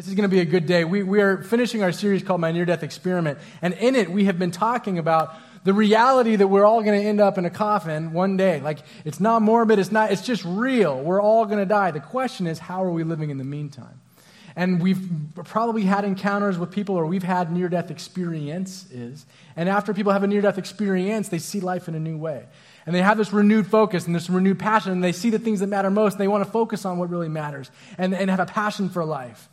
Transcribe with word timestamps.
This 0.00 0.08
is 0.08 0.14
going 0.14 0.30
to 0.30 0.34
be 0.34 0.40
a 0.40 0.46
good 0.46 0.64
day. 0.64 0.82
We, 0.84 1.02
we 1.02 1.20
are 1.20 1.42
finishing 1.42 1.82
our 1.82 1.92
series 1.92 2.22
called 2.22 2.40
My 2.40 2.52
Near 2.52 2.64
Death 2.64 2.82
Experiment. 2.82 3.38
And 3.60 3.74
in 3.74 3.94
it, 3.94 4.10
we 4.10 4.24
have 4.24 4.38
been 4.38 4.50
talking 4.50 4.98
about 4.98 5.36
the 5.62 5.74
reality 5.74 6.36
that 6.36 6.48
we're 6.48 6.64
all 6.64 6.82
going 6.82 6.98
to 6.98 7.06
end 7.06 7.20
up 7.20 7.36
in 7.36 7.44
a 7.44 7.50
coffin 7.50 8.14
one 8.14 8.38
day. 8.38 8.62
Like, 8.62 8.78
it's 9.04 9.20
not 9.20 9.42
morbid, 9.42 9.78
it's, 9.78 9.92
not, 9.92 10.10
it's 10.10 10.22
just 10.22 10.42
real. 10.46 10.98
We're 10.98 11.20
all 11.20 11.44
going 11.44 11.58
to 11.58 11.66
die. 11.66 11.90
The 11.90 12.00
question 12.00 12.46
is, 12.46 12.58
how 12.58 12.82
are 12.82 12.90
we 12.90 13.04
living 13.04 13.28
in 13.28 13.36
the 13.36 13.44
meantime? 13.44 14.00
And 14.56 14.80
we've 14.80 15.06
probably 15.34 15.82
had 15.82 16.06
encounters 16.06 16.56
with 16.56 16.70
people, 16.70 16.96
or 16.96 17.04
we've 17.04 17.22
had 17.22 17.52
near 17.52 17.68
death 17.68 17.90
experiences. 17.90 19.26
And 19.54 19.68
after 19.68 19.92
people 19.92 20.12
have 20.12 20.22
a 20.22 20.26
near 20.26 20.40
death 20.40 20.56
experience, 20.56 21.28
they 21.28 21.38
see 21.38 21.60
life 21.60 21.88
in 21.88 21.94
a 21.94 22.00
new 22.00 22.16
way. 22.16 22.46
And 22.86 22.94
they 22.94 23.02
have 23.02 23.18
this 23.18 23.34
renewed 23.34 23.66
focus 23.66 24.06
and 24.06 24.14
this 24.14 24.30
renewed 24.30 24.58
passion, 24.58 24.92
and 24.92 25.04
they 25.04 25.12
see 25.12 25.28
the 25.28 25.38
things 25.38 25.60
that 25.60 25.66
matter 25.66 25.90
most, 25.90 26.14
and 26.14 26.22
they 26.22 26.28
want 26.28 26.42
to 26.42 26.50
focus 26.50 26.86
on 26.86 26.96
what 26.96 27.10
really 27.10 27.28
matters 27.28 27.70
and, 27.98 28.14
and 28.14 28.30
have 28.30 28.40
a 28.40 28.46
passion 28.46 28.88
for 28.88 29.04
life. 29.04 29.50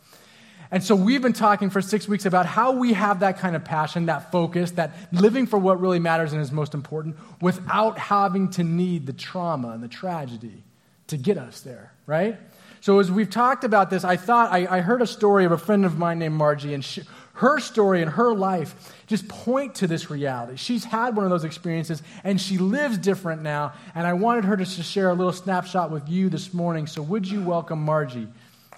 And 0.70 0.84
so 0.84 0.94
we've 0.94 1.22
been 1.22 1.32
talking 1.32 1.70
for 1.70 1.80
six 1.80 2.06
weeks 2.06 2.26
about 2.26 2.44
how 2.44 2.72
we 2.72 2.92
have 2.92 3.20
that 3.20 3.38
kind 3.38 3.56
of 3.56 3.64
passion, 3.64 4.06
that 4.06 4.30
focus, 4.30 4.72
that 4.72 4.92
living 5.12 5.46
for 5.46 5.58
what 5.58 5.80
really 5.80 5.98
matters 5.98 6.32
and 6.32 6.42
is 6.42 6.52
most 6.52 6.74
important 6.74 7.16
without 7.40 7.98
having 7.98 8.50
to 8.50 8.62
need 8.62 9.06
the 9.06 9.14
trauma 9.14 9.70
and 9.70 9.82
the 9.82 9.88
tragedy 9.88 10.62
to 11.06 11.16
get 11.16 11.38
us 11.38 11.60
there, 11.62 11.92
right? 12.06 12.36
So 12.80 12.98
as 12.98 13.10
we've 13.10 13.30
talked 13.30 13.64
about 13.64 13.90
this, 13.90 14.04
I 14.04 14.16
thought 14.16 14.52
I, 14.52 14.66
I 14.66 14.80
heard 14.80 15.02
a 15.02 15.06
story 15.06 15.44
of 15.44 15.52
a 15.52 15.58
friend 15.58 15.84
of 15.84 15.98
mine 15.98 16.18
named 16.18 16.34
Margie, 16.34 16.74
and 16.74 16.84
she, 16.84 17.02
her 17.34 17.58
story 17.60 18.02
and 18.02 18.10
her 18.10 18.34
life 18.34 18.94
just 19.06 19.26
point 19.26 19.76
to 19.76 19.86
this 19.86 20.10
reality. 20.10 20.56
She's 20.56 20.84
had 20.84 21.16
one 21.16 21.24
of 21.24 21.30
those 21.30 21.44
experiences, 21.44 22.02
and 22.24 22.40
she 22.40 22.58
lives 22.58 22.98
different 22.98 23.42
now. 23.42 23.72
And 23.94 24.06
I 24.06 24.12
wanted 24.12 24.44
her 24.44 24.56
to 24.56 24.64
share 24.64 25.10
a 25.10 25.14
little 25.14 25.32
snapshot 25.32 25.90
with 25.90 26.08
you 26.08 26.28
this 26.28 26.52
morning. 26.52 26.86
So 26.86 27.00
would 27.02 27.26
you 27.26 27.40
welcome 27.42 27.80
Margie 27.80 28.28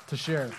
to 0.06 0.16
share? 0.16 0.50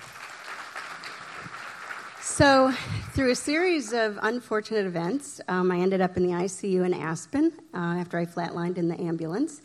So, 2.31 2.71
through 3.11 3.31
a 3.31 3.35
series 3.35 3.91
of 3.91 4.17
unfortunate 4.21 4.85
events, 4.85 5.41
um, 5.49 5.69
I 5.69 5.79
ended 5.79 5.99
up 5.99 6.15
in 6.15 6.25
the 6.25 6.31
ICU 6.31 6.85
in 6.85 6.93
Aspen 6.93 7.51
uh, 7.73 7.77
after 7.77 8.17
I 8.17 8.25
flatlined 8.25 8.77
in 8.77 8.87
the 8.87 8.97
ambulance. 9.01 9.61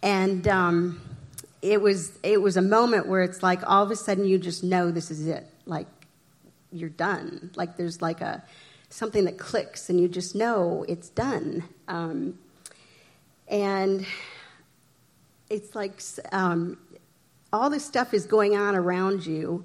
And 0.00 0.46
um, 0.46 1.00
it, 1.60 1.82
was, 1.82 2.16
it 2.22 2.40
was 2.40 2.56
a 2.56 2.62
moment 2.62 3.08
where 3.08 3.22
it's 3.22 3.42
like 3.42 3.68
all 3.68 3.82
of 3.82 3.90
a 3.90 3.96
sudden 3.96 4.24
you 4.24 4.38
just 4.38 4.62
know 4.62 4.92
this 4.92 5.10
is 5.10 5.26
it. 5.26 5.48
Like, 5.66 5.88
you're 6.70 6.88
done. 6.88 7.50
Like, 7.56 7.76
there's 7.76 8.00
like 8.00 8.20
a 8.20 8.44
something 8.90 9.24
that 9.24 9.36
clicks, 9.36 9.90
and 9.90 10.00
you 10.00 10.06
just 10.06 10.36
know 10.36 10.84
it's 10.88 11.08
done. 11.08 11.64
Um, 11.88 12.38
and 13.48 14.06
it's 15.50 15.74
like 15.74 16.00
um, 16.30 16.78
all 17.52 17.68
this 17.68 17.84
stuff 17.84 18.14
is 18.14 18.24
going 18.24 18.56
on 18.56 18.76
around 18.76 19.26
you 19.26 19.64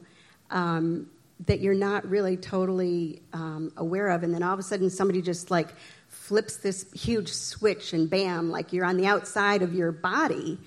um, 0.50 1.10
that 1.46 1.60
you're 1.60 1.74
not 1.74 2.08
really 2.10 2.38
totally 2.38 3.22
um, 3.34 3.72
aware 3.78 4.10
of, 4.10 4.24
and 4.24 4.34
then 4.34 4.44
all 4.44 4.54
of 4.54 4.60
a 4.60 4.64
sudden 4.64 4.90
somebody 4.90 5.22
just 5.22 5.52
like 5.52 5.70
flips 6.08 6.58
this 6.58 6.92
huge 6.94 7.32
switch, 7.32 7.94
and 7.94 8.10
bam, 8.10 8.50
like 8.50 8.72
you're 8.72 8.86
on 8.86 8.98
the 8.98 9.06
outside 9.06 9.62
of 9.62 9.74
your 9.74 9.92
body 9.92 10.58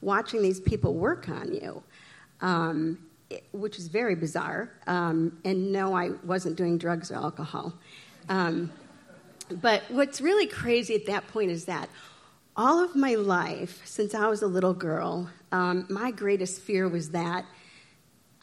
watching 0.00 0.42
these 0.42 0.60
people 0.60 0.94
work 0.94 1.28
on 1.28 1.52
you, 1.52 1.82
um, 2.40 2.98
it, 3.30 3.44
which 3.52 3.78
is 3.78 3.88
very 3.88 4.14
bizarre. 4.14 4.70
Um, 4.86 5.38
and 5.44 5.72
no, 5.72 5.94
I 5.94 6.10
wasn't 6.24 6.56
doing 6.56 6.78
drugs 6.78 7.10
or 7.10 7.16
alcohol. 7.16 7.74
Um, 8.28 8.72
but 9.60 9.82
what's 9.88 10.20
really 10.20 10.46
crazy 10.46 10.94
at 10.94 11.06
that 11.06 11.28
point 11.28 11.50
is 11.50 11.66
that 11.66 11.88
all 12.56 12.82
of 12.82 12.94
my 12.94 13.14
life, 13.14 13.82
since 13.84 14.14
I 14.14 14.28
was 14.28 14.42
a 14.42 14.46
little 14.46 14.74
girl, 14.74 15.28
um, 15.52 15.86
my 15.88 16.10
greatest 16.10 16.60
fear 16.60 16.88
was 16.88 17.10
that 17.10 17.44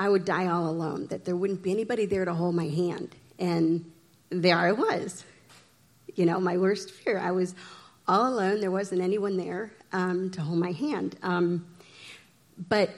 I 0.02 0.10
would 0.10 0.26
die 0.26 0.48
all 0.48 0.68
alone, 0.68 1.06
that 1.12 1.26
there 1.26 1.36
wouldn't 1.36 1.62
be 1.62 1.70
anybody 1.70 2.08
there 2.08 2.26
to 2.26 2.34
hold 2.34 2.56
my 2.56 2.68
hand. 2.68 3.16
And 3.38 3.92
there 4.32 4.58
I 4.58 4.72
was. 4.72 5.24
You 6.16 6.26
know, 6.26 6.40
my 6.40 6.58
worst 6.58 6.90
fear. 6.90 7.20
I 7.20 7.30
was 7.30 7.54
all 8.08 8.34
alone. 8.34 8.62
There 8.62 8.72
wasn't 8.72 9.02
anyone 9.02 9.38
there 9.38 9.72
um, 9.94 10.32
to 10.32 10.42
hold 10.42 10.58
my 10.58 10.72
hand. 10.72 11.18
Um, 11.22 11.68
but 12.68 12.90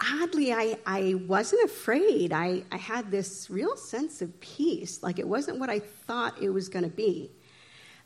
oddly, 0.00 0.52
I, 0.52 0.78
I 0.84 1.14
wasn't 1.28 1.62
afraid. 1.62 2.32
I, 2.32 2.64
I 2.72 2.76
had 2.76 3.12
this 3.12 3.48
real 3.48 3.76
sense 3.76 4.20
of 4.20 4.40
peace. 4.40 5.04
Like 5.04 5.20
it 5.20 5.28
wasn't 5.28 5.60
what 5.60 5.70
I 5.70 5.78
thought 5.78 6.42
it 6.42 6.50
was 6.50 6.68
going 6.68 6.84
to 6.84 6.90
be. 6.90 7.30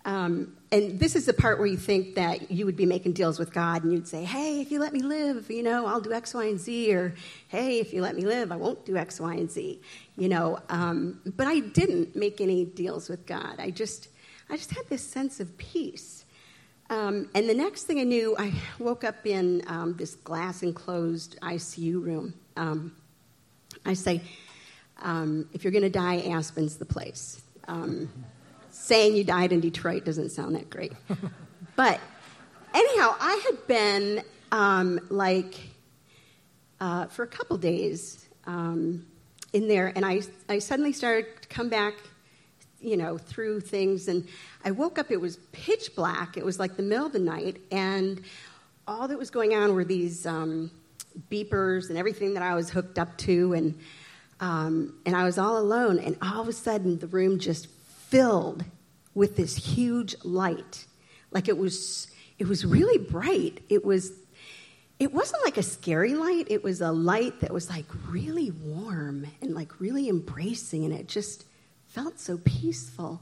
Um, 0.04 0.56
and 0.70 0.98
this 0.98 1.16
is 1.16 1.24
the 1.24 1.32
part 1.32 1.58
where 1.58 1.66
you 1.66 1.76
think 1.76 2.16
that 2.16 2.50
you 2.50 2.66
would 2.66 2.76
be 2.76 2.84
making 2.84 3.12
deals 3.12 3.38
with 3.38 3.52
God 3.52 3.84
and 3.84 3.92
you'd 3.92 4.06
say, 4.06 4.24
hey, 4.24 4.60
if 4.60 4.70
you 4.70 4.78
let 4.78 4.92
me 4.92 5.00
live, 5.00 5.50
you 5.50 5.62
know, 5.62 5.86
I'll 5.86 6.00
do 6.00 6.12
X, 6.12 6.34
Y, 6.34 6.44
and 6.44 6.60
Z, 6.60 6.92
or 6.92 7.14
hey, 7.48 7.78
if 7.78 7.92
you 7.92 8.02
let 8.02 8.14
me 8.14 8.22
live, 8.22 8.52
I 8.52 8.56
won't 8.56 8.84
do 8.84 8.96
X, 8.96 9.18
Y, 9.18 9.34
and 9.34 9.50
Z, 9.50 9.80
you 10.18 10.28
know. 10.28 10.58
Um, 10.68 11.20
but 11.36 11.46
I 11.46 11.60
didn't 11.60 12.16
make 12.16 12.40
any 12.40 12.64
deals 12.64 13.08
with 13.08 13.24
God. 13.24 13.56
I 13.58 13.70
just, 13.70 14.08
I 14.50 14.56
just 14.56 14.72
had 14.72 14.86
this 14.88 15.02
sense 15.02 15.40
of 15.40 15.56
peace. 15.56 16.24
Um, 16.90 17.30
and 17.34 17.48
the 17.48 17.54
next 17.54 17.84
thing 17.84 17.98
I 17.98 18.04
knew, 18.04 18.36
I 18.38 18.52
woke 18.78 19.04
up 19.04 19.26
in 19.26 19.62
um, 19.68 19.96
this 19.96 20.16
glass 20.16 20.62
enclosed 20.62 21.40
ICU 21.40 22.04
room. 22.04 22.34
Um, 22.56 22.94
I 23.86 23.94
say, 23.94 24.20
um, 25.00 25.48
if 25.54 25.64
you're 25.64 25.72
going 25.72 25.82
to 25.82 25.90
die, 25.90 26.20
Aspen's 26.28 26.76
the 26.76 26.84
place 26.84 27.42
saying 28.74 29.14
you 29.14 29.24
died 29.24 29.52
in 29.52 29.60
Detroit 29.60 30.04
doesn't 30.04 30.30
sound 30.30 30.54
that 30.56 30.68
great. 30.68 30.92
but 31.76 32.00
anyhow, 32.74 33.14
I 33.20 33.40
had 33.46 33.66
been 33.66 34.22
um, 34.52 35.00
like 35.08 35.54
uh, 36.80 37.06
for 37.06 37.22
a 37.22 37.26
couple 37.26 37.56
days 37.56 38.28
um, 38.46 39.06
in 39.52 39.68
there, 39.68 39.92
and 39.94 40.04
I, 40.04 40.22
I 40.48 40.58
suddenly 40.58 40.92
started 40.92 41.26
to 41.42 41.48
come 41.48 41.68
back, 41.68 41.94
you 42.80 42.96
know, 42.96 43.16
through 43.16 43.60
things, 43.60 44.08
and 44.08 44.26
I 44.64 44.72
woke 44.72 44.98
up. 44.98 45.10
It 45.10 45.20
was 45.20 45.36
pitch 45.52 45.94
black. 45.94 46.36
It 46.36 46.44
was 46.44 46.58
like 46.58 46.76
the 46.76 46.82
middle 46.82 47.06
of 47.06 47.12
the 47.12 47.20
night, 47.20 47.60
and 47.70 48.20
all 48.86 49.08
that 49.08 49.18
was 49.18 49.30
going 49.30 49.54
on 49.54 49.74
were 49.74 49.84
these 49.84 50.26
um, 50.26 50.70
beepers 51.30 51.88
and 51.88 51.96
everything 51.96 52.34
that 52.34 52.42
I 52.42 52.54
was 52.54 52.70
hooked 52.70 52.98
up 52.98 53.16
to, 53.18 53.54
and 53.54 53.78
um, 54.40 54.98
and 55.06 55.16
I 55.16 55.24
was 55.24 55.38
all 55.38 55.58
alone. 55.58 56.00
And 56.00 56.18
all 56.20 56.42
of 56.42 56.48
a 56.48 56.52
sudden, 56.52 56.98
the 56.98 57.06
room 57.06 57.38
just 57.38 57.68
filled 58.14 58.64
with 59.12 59.34
this 59.34 59.56
huge 59.56 60.14
light. 60.22 60.86
Like 61.32 61.48
it 61.48 61.58
was, 61.58 62.06
it 62.38 62.46
was 62.46 62.64
really 62.64 62.98
bright. 62.98 63.60
It 63.68 63.84
was, 63.84 64.12
it 65.00 65.12
wasn't 65.12 65.42
like 65.44 65.56
a 65.56 65.64
scary 65.64 66.14
light. 66.14 66.46
It 66.48 66.62
was 66.62 66.80
a 66.80 66.92
light 66.92 67.40
that 67.40 67.52
was 67.52 67.68
like 67.68 67.86
really 68.08 68.52
warm 68.52 69.26
and 69.42 69.52
like 69.52 69.80
really 69.80 70.08
embracing, 70.08 70.84
and 70.84 70.94
it 70.94 71.08
just 71.08 71.44
felt 71.88 72.20
so 72.20 72.38
peaceful. 72.44 73.20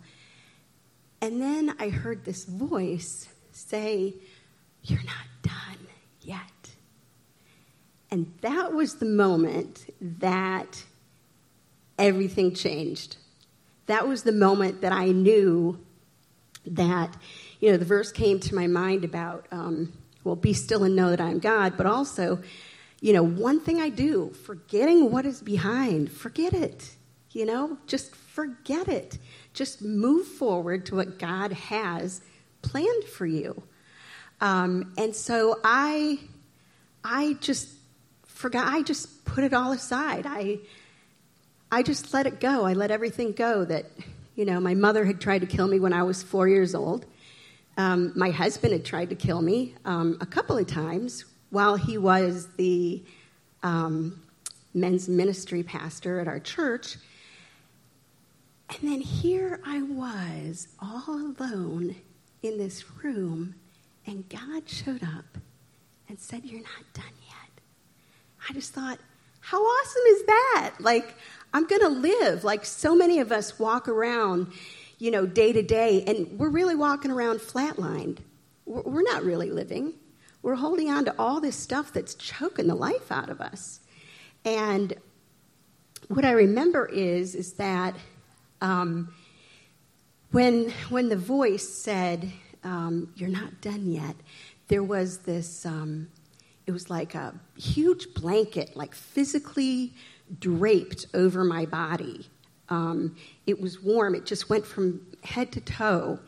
And 1.23 1.41
then 1.41 1.75
I 1.79 1.89
heard 1.89 2.27
this 2.27 2.45
voice 2.45 3.29
say, 3.51 4.13
You're 4.83 5.05
not 5.05 5.27
done 5.43 5.87
yet. 6.21 6.39
And 8.11 8.31
that 8.43 8.75
was 8.75 8.97
the 8.97 9.07
moment 9.07 9.87
that 10.03 10.85
everything 11.99 12.55
changed 12.55 13.17
that 13.93 14.09
was 14.09 14.23
the 14.23 14.33
moment 14.33 14.81
that 14.81 14.93
I 14.93 15.07
knew 15.07 15.79
that, 16.67 17.15
you 17.61 17.71
know, 17.71 17.77
the 17.77 17.85
verse 17.85 18.11
came 18.11 18.41
to 18.41 18.55
my 18.55 18.67
mind 18.67 19.05
about, 19.05 19.47
um, 19.51 19.93
well, 20.25 20.37
be 20.37 20.53
still 20.53 20.85
and 20.85 20.97
know 20.97 21.11
that 21.11 21.21
I 21.21 21.31
am 21.31 21.41
God, 21.41 21.77
but 21.77 21.87
also, 21.87 22.43
you 23.01 23.13
know, 23.13 23.23
one 23.23 23.61
thing 23.61 23.81
I 23.81 23.89
do, 23.89 24.31
forgetting 24.45 25.11
what 25.11 25.27
is 25.27 25.43
behind, 25.43 26.11
forget 26.11 26.53
it. 26.53 26.91
You 27.33 27.47
know, 27.47 27.79
just 27.87 28.15
forget 28.15 28.89
it. 28.89 29.19
Just 29.55 29.83
move 29.83 30.27
forward 30.27 30.87
to 30.87 30.97
what 30.97 31.19
God 31.19 31.53
has 31.53 32.21
planned 32.63 33.05
for 33.05 33.27
you. 33.27 33.63
Um, 34.41 34.93
and 34.99 35.15
so 35.15 35.59
I, 35.65 36.19
I 37.03 37.35
just 37.41 37.69
forgot. 38.27 38.67
I 38.69 38.83
just 38.83 39.25
put 39.25 39.45
it 39.45 39.53
all 39.55 39.73
aside. 39.73 40.27
I 40.27 40.59
I 41.75 41.83
just 41.83 42.13
let 42.13 42.27
it 42.27 42.39
go. 42.39 42.67
I 42.67 42.75
let 42.75 42.91
everything 42.91 43.33
go 43.33 43.65
that, 43.65 43.87
you 44.37 44.45
know, 44.45 44.61
my 44.61 44.75
mother 44.75 45.07
had 45.07 45.23
tried 45.23 45.39
to 45.39 45.47
kill 45.47 45.67
me 45.67 45.81
when 45.81 45.95
I 45.95 46.03
was 46.03 46.23
four 46.23 46.47
years 46.47 46.75
old. 46.75 47.07
Um, 47.79 48.13
my 48.15 48.29
husband 48.29 48.75
had 48.75 48.85
tried 48.85 49.09
to 49.09 49.17
kill 49.17 49.41
me 49.41 49.75
um, 49.87 50.19
a 50.21 50.27
couple 50.27 50.59
of 50.59 50.67
times 50.67 51.25
while 51.49 51.77
he 51.77 51.97
was 51.97 52.47
the 52.59 53.03
um, 53.63 54.21
men's 54.75 55.09
ministry 55.09 55.63
pastor 55.63 56.21
at 56.21 56.29
our 56.29 56.41
church. 56.41 56.99
And 58.69 58.93
then 58.93 59.01
here 59.01 59.59
I 59.65 59.81
was, 59.81 60.69
all 60.79 61.09
alone 61.09 61.97
in 62.43 62.59
this 62.59 62.85
room, 63.03 63.55
and 64.07 64.29
God 64.29 64.69
showed 64.69 65.03
up 65.03 65.39
and 66.07 66.21
said, 66.21 66.45
You're 66.45 66.61
not 66.61 66.93
done 66.93 67.05
yet. 67.27 67.63
I 68.51 68.53
just 68.53 68.75
thought, 68.75 68.99
how 69.43 69.61
awesome 69.61 70.03
is 70.11 70.25
that? 70.27 70.75
Like, 70.79 71.17
I'm 71.55 71.67
going 71.67 71.83
to 71.83 71.89
live. 71.89 72.45
Like 72.45 72.65
so 72.65 72.95
many 72.95 73.19
of 73.21 73.33
us 73.33 73.59
walk 73.59 73.89
around, 73.89 74.53
you 74.99 75.11
know, 75.11 75.27
day 75.27 75.53
to 75.53 75.63
day, 75.63 76.05
and 76.07 76.39
we're 76.39 76.49
really 76.49 76.75
walking 76.75 77.11
around 77.11 77.41
flatlined. 77.41 78.19
We're 78.65 79.03
not 79.03 79.25
really 79.25 79.51
living. 79.51 79.95
We're 80.43 80.55
holding 80.57 80.91
on 80.91 81.05
to 81.05 81.15
all 81.19 81.41
this 81.41 81.57
stuff 81.57 81.93
that's 81.93 82.15
choking 82.15 82.67
the 82.67 82.75
life 82.75 83.13
out 83.13 83.29
of 83.29 83.41
us. 83.41 83.81
And 84.45 84.95
what 86.09 86.25
I 86.25 86.33
remember 86.33 86.87
is 86.87 87.35
is 87.35 87.55
that 87.55 87.95
um, 88.61 89.15
when 90.31 90.71
when 90.89 91.09
the 91.09 91.17
voice 91.17 91.69
said, 91.69 92.33
um, 92.65 93.13
"You're 93.17 93.29
not 93.29 93.61
done 93.61 93.91
yet," 93.91 94.17
there 94.69 94.83
was 94.83 95.19
this. 95.19 95.65
Um, 95.67 96.09
it 96.67 96.73
was 96.73 96.91
like 96.91 97.15
a 97.15 97.35
huge 97.57 98.15
blanket, 98.15 98.77
like 98.77 98.95
physically 98.95 99.95
draped 100.39 101.07
over 101.15 101.45
my 101.45 101.67
body. 101.67 102.29
Um, 102.69 103.17
it 103.47 103.61
was 103.61 103.83
warm. 103.83 104.15
It 104.15 104.27
just 104.27 104.49
went 104.49 104.67
from 104.67 105.07
head 105.23 105.53
to 105.53 105.61
toe. 105.61 106.19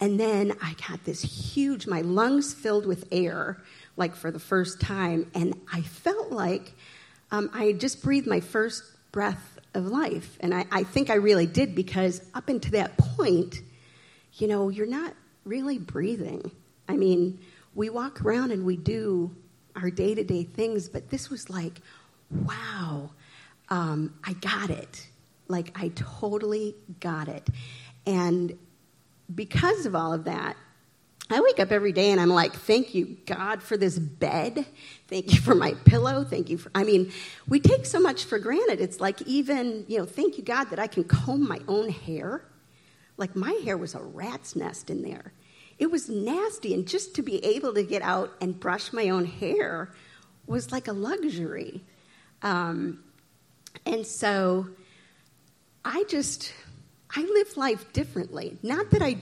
And 0.00 0.20
then 0.20 0.52
I 0.62 0.74
got 0.88 1.04
this 1.04 1.22
huge, 1.22 1.86
my 1.86 2.02
lungs 2.02 2.52
filled 2.52 2.86
with 2.86 3.08
air, 3.10 3.62
like 3.96 4.14
for 4.14 4.30
the 4.30 4.38
first 4.38 4.80
time. 4.80 5.30
And 5.34 5.58
I 5.72 5.82
felt 5.82 6.30
like 6.30 6.74
um, 7.30 7.50
I 7.54 7.72
just 7.72 8.02
breathed 8.02 8.26
my 8.26 8.40
first 8.40 8.82
breath 9.12 9.58
of 9.74 9.86
life. 9.86 10.36
And 10.40 10.54
I, 10.54 10.66
I 10.70 10.82
think 10.82 11.08
I 11.08 11.14
really 11.14 11.46
did 11.46 11.74
because 11.74 12.20
up 12.34 12.48
until 12.48 12.72
that 12.72 12.96
point, 12.98 13.60
you 14.34 14.48
know, 14.48 14.68
you're 14.68 14.86
not 14.86 15.14
really 15.44 15.78
breathing. 15.78 16.50
I 16.88 16.96
mean, 16.96 17.38
we 17.74 17.88
walk 17.90 18.22
around 18.22 18.50
and 18.50 18.64
we 18.64 18.76
do 18.76 19.34
our 19.74 19.90
day 19.90 20.14
to 20.14 20.24
day 20.24 20.44
things, 20.44 20.88
but 20.88 21.10
this 21.10 21.30
was 21.30 21.48
like, 21.48 21.80
wow, 22.30 23.10
um, 23.68 24.14
I 24.24 24.32
got 24.34 24.70
it. 24.70 25.06
Like, 25.48 25.72
I 25.74 25.92
totally 25.94 26.74
got 27.00 27.28
it. 27.28 27.48
And 28.06 28.58
because 29.34 29.86
of 29.86 29.94
all 29.94 30.12
of 30.12 30.24
that, 30.24 30.56
I 31.28 31.40
wake 31.40 31.58
up 31.58 31.72
every 31.72 31.90
day 31.90 32.12
and 32.12 32.20
I'm 32.20 32.30
like, 32.30 32.52
thank 32.52 32.94
you, 32.94 33.16
God, 33.26 33.60
for 33.60 33.76
this 33.76 33.98
bed. 33.98 34.64
Thank 35.08 35.34
you 35.34 35.40
for 35.40 35.56
my 35.56 35.74
pillow. 35.84 36.22
Thank 36.22 36.50
you 36.50 36.58
for, 36.58 36.70
I 36.72 36.84
mean, 36.84 37.10
we 37.48 37.58
take 37.58 37.84
so 37.84 37.98
much 37.98 38.24
for 38.24 38.38
granted. 38.38 38.80
It's 38.80 39.00
like, 39.00 39.20
even, 39.22 39.84
you 39.88 39.98
know, 39.98 40.04
thank 40.04 40.38
you, 40.38 40.44
God, 40.44 40.70
that 40.70 40.78
I 40.78 40.86
can 40.86 41.02
comb 41.02 41.46
my 41.46 41.60
own 41.66 41.88
hair. 41.88 42.44
Like, 43.16 43.34
my 43.34 43.52
hair 43.64 43.76
was 43.76 43.96
a 43.96 44.00
rat's 44.00 44.54
nest 44.54 44.88
in 44.88 45.02
there. 45.02 45.32
It 45.80 45.90
was 45.90 46.08
nasty. 46.08 46.72
And 46.74 46.86
just 46.86 47.16
to 47.16 47.22
be 47.22 47.44
able 47.44 47.74
to 47.74 47.82
get 47.82 48.02
out 48.02 48.32
and 48.40 48.58
brush 48.58 48.92
my 48.92 49.08
own 49.08 49.24
hair 49.24 49.90
was 50.46 50.70
like 50.70 50.86
a 50.86 50.92
luxury. 50.92 51.82
Um, 52.42 53.02
and 53.84 54.06
so 54.06 54.68
I 55.84 56.04
just, 56.08 56.52
I 57.14 57.22
live 57.22 57.56
life 57.56 57.92
differently. 57.92 58.56
Not 58.62 58.90
that 58.90 59.02
I, 59.02 59.18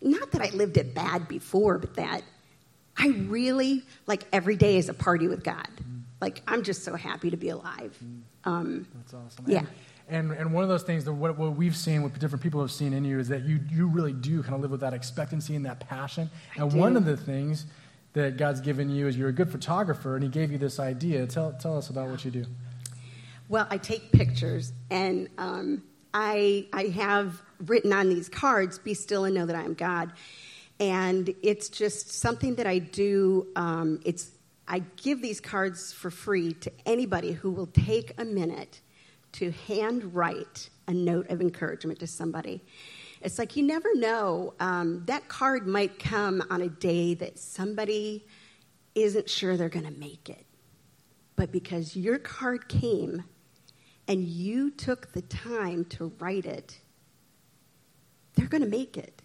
not 0.00 0.30
that 0.32 0.42
I 0.42 0.50
lived 0.50 0.76
it 0.76 0.94
bad 0.94 1.28
before, 1.28 1.78
but 1.78 1.94
that 1.96 2.22
I 2.96 3.08
really 3.08 3.82
like 4.06 4.24
every 4.32 4.56
day 4.56 4.76
is 4.76 4.88
a 4.88 4.94
party 4.94 5.28
with 5.28 5.44
God. 5.44 5.68
Mm. 5.76 6.02
Like 6.20 6.42
I'm 6.46 6.62
just 6.62 6.84
so 6.84 6.94
happy 6.94 7.30
to 7.30 7.36
be 7.36 7.50
alive. 7.50 7.96
Mm. 8.04 8.20
Um, 8.44 8.88
That's 8.94 9.14
awesome. 9.14 9.44
Yeah. 9.46 9.64
And, 10.08 10.32
and 10.32 10.54
one 10.54 10.62
of 10.62 10.70
those 10.70 10.84
things 10.84 11.04
that 11.04 11.12
what, 11.12 11.36
what 11.36 11.54
we've 11.54 11.76
seen, 11.76 12.02
what 12.02 12.18
different 12.18 12.42
people 12.42 12.60
have 12.62 12.70
seen 12.70 12.94
in 12.94 13.04
you, 13.04 13.18
is 13.18 13.28
that 13.28 13.42
you, 13.42 13.60
you 13.68 13.86
really 13.86 14.14
do 14.14 14.42
kind 14.42 14.54
of 14.54 14.62
live 14.62 14.70
with 14.70 14.80
that 14.80 14.94
expectancy 14.94 15.54
and 15.54 15.66
that 15.66 15.80
passion. 15.80 16.30
I 16.56 16.62
and 16.62 16.70
do. 16.70 16.78
one 16.78 16.96
of 16.96 17.04
the 17.04 17.16
things 17.16 17.66
that 18.14 18.38
God's 18.38 18.62
given 18.62 18.88
you 18.88 19.06
is 19.06 19.18
you're 19.18 19.28
a 19.28 19.32
good 19.34 19.52
photographer, 19.52 20.14
and 20.14 20.24
He 20.24 20.30
gave 20.30 20.50
you 20.50 20.56
this 20.56 20.80
idea. 20.80 21.26
Tell, 21.26 21.52
tell 21.52 21.76
us 21.76 21.90
about 21.90 22.08
what 22.08 22.24
you 22.24 22.30
do. 22.30 22.46
Well, 23.50 23.66
I 23.70 23.78
take 23.78 24.12
pictures, 24.12 24.74
and 24.90 25.30
um, 25.38 25.82
I, 26.12 26.66
I 26.70 26.88
have 26.88 27.40
written 27.64 27.94
on 27.94 28.10
these 28.10 28.28
cards, 28.28 28.78
Be 28.78 28.92
still 28.92 29.24
and 29.24 29.34
know 29.34 29.46
that 29.46 29.56
I 29.56 29.62
am 29.62 29.72
God. 29.72 30.12
And 30.78 31.34
it's 31.42 31.70
just 31.70 32.10
something 32.12 32.56
that 32.56 32.66
I 32.66 32.78
do. 32.78 33.46
Um, 33.56 34.00
it's, 34.04 34.32
I 34.68 34.80
give 34.96 35.22
these 35.22 35.40
cards 35.40 35.94
for 35.94 36.10
free 36.10 36.52
to 36.54 36.72
anybody 36.84 37.32
who 37.32 37.50
will 37.50 37.68
take 37.68 38.12
a 38.18 38.24
minute 38.26 38.82
to 39.32 39.50
handwrite 39.66 40.68
a 40.86 40.92
note 40.92 41.30
of 41.30 41.40
encouragement 41.40 42.00
to 42.00 42.06
somebody. 42.06 42.62
It's 43.22 43.38
like 43.38 43.56
you 43.56 43.62
never 43.62 43.88
know. 43.94 44.52
Um, 44.60 45.04
that 45.06 45.28
card 45.28 45.66
might 45.66 45.98
come 45.98 46.42
on 46.50 46.60
a 46.60 46.68
day 46.68 47.14
that 47.14 47.38
somebody 47.38 48.26
isn't 48.94 49.30
sure 49.30 49.56
they're 49.56 49.70
going 49.70 49.86
to 49.86 49.98
make 49.98 50.28
it. 50.28 50.44
But 51.34 51.50
because 51.50 51.96
your 51.96 52.18
card 52.18 52.68
came 52.68 53.24
and 54.08 54.24
you 54.24 54.70
took 54.70 55.12
the 55.12 55.22
time 55.22 55.84
to 55.84 56.10
write 56.18 56.46
it, 56.46 56.80
they're 58.34 58.48
going 58.48 58.62
to 58.62 58.68
make 58.68 58.96
it. 58.96 59.22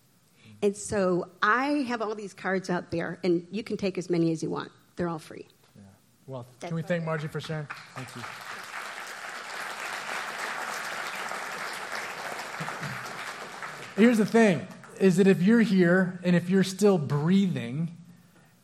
And 0.62 0.75
so 0.75 1.30
I 1.41 1.85
have 1.88 2.01
all 2.01 2.13
these 2.13 2.33
cards 2.33 2.69
out 2.69 2.91
there, 2.91 3.19
and 3.24 3.47
you 3.50 3.63
can 3.63 3.77
take 3.77 3.97
as 3.97 4.09
many 4.09 4.31
as 4.31 4.44
you 4.44 4.50
want. 4.50 4.71
They're 4.95 5.07
all 5.07 5.19
free. 5.19 5.47
Yeah. 5.75 5.81
Well, 6.27 6.45
That's 6.59 6.69
can 6.69 6.75
we 6.75 6.81
thank 6.81 7.06
Margie 7.06 7.27
for 7.27 7.39
sharing? 7.41 7.68
Thank 7.95 8.15
you. 8.15 8.21
Here's 14.03 14.18
the 14.18 14.25
thing 14.25 14.68
is 15.00 15.18
that 15.18 15.27
if 15.27 15.41
you're 15.41 15.62
here 15.62 16.19
and 16.24 16.36
if 16.36 16.50
you're 16.50 16.63
still 16.63 16.97
breathing, 16.97 17.97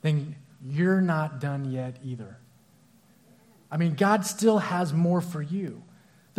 then 0.01 0.35
you're 0.65 1.01
not 1.01 1.39
done 1.39 1.71
yet 1.71 1.97
either. 2.03 2.37
I 3.71 3.77
mean, 3.77 3.95
God 3.95 4.25
still 4.25 4.59
has 4.59 4.93
more 4.93 5.21
for 5.21 5.41
you. 5.41 5.83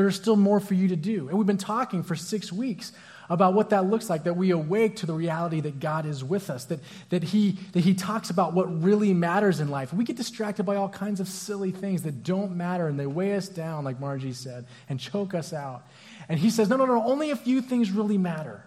There's 0.01 0.17
still 0.17 0.37
more 0.37 0.61
for 0.61 0.73
you 0.73 0.89
to 0.89 0.97
do. 0.97 1.29
And 1.29 1.37
we've 1.37 1.47
been 1.47 1.59
talking 1.59 2.03
for 2.03 2.17
six 2.17 2.51
weeks 2.51 2.91
about 3.29 3.53
what 3.53 3.69
that 3.71 3.85
looks 3.85 4.09
like, 4.09 4.25
that 4.25 4.35
we 4.35 4.51
awake 4.51 4.97
to 4.97 5.07
the 5.07 5.13
reality 5.13 5.61
that 5.61 5.79
God 5.79 6.07
is 6.07 6.25
with 6.25 6.49
us, 6.49 6.65
that, 6.65 6.81
that, 7.11 7.23
he, 7.23 7.59
that 7.73 7.81
He 7.81 7.93
talks 7.93 8.31
about 8.31 8.55
what 8.55 8.83
really 8.83 9.13
matters 9.13 9.61
in 9.61 9.69
life. 9.69 9.93
We 9.93 10.05
get 10.05 10.17
distracted 10.17 10.65
by 10.65 10.77
all 10.77 10.89
kinds 10.89 11.21
of 11.21 11.29
silly 11.29 11.71
things 11.71 12.03
that 12.05 12.25
don't 12.25 12.57
matter 12.57 12.89
and 12.89 12.99
they 12.99 13.07
weigh 13.07 13.37
us 13.37 13.47
down, 13.49 13.85
like 13.85 14.01
Margie 14.01 14.33
said, 14.33 14.65
and 14.89 14.99
choke 14.99 15.35
us 15.35 15.53
out. 15.53 15.87
And 16.31 16.41
He 16.41 16.49
says, 16.49 16.71
no, 16.71 16.77
no, 16.77 16.87
no, 16.87 17.05
only 17.05 17.31
a 17.31 17.37
few 17.37 17.61
things 17.61 17.91
really 17.91 18.19
matter. 18.19 18.65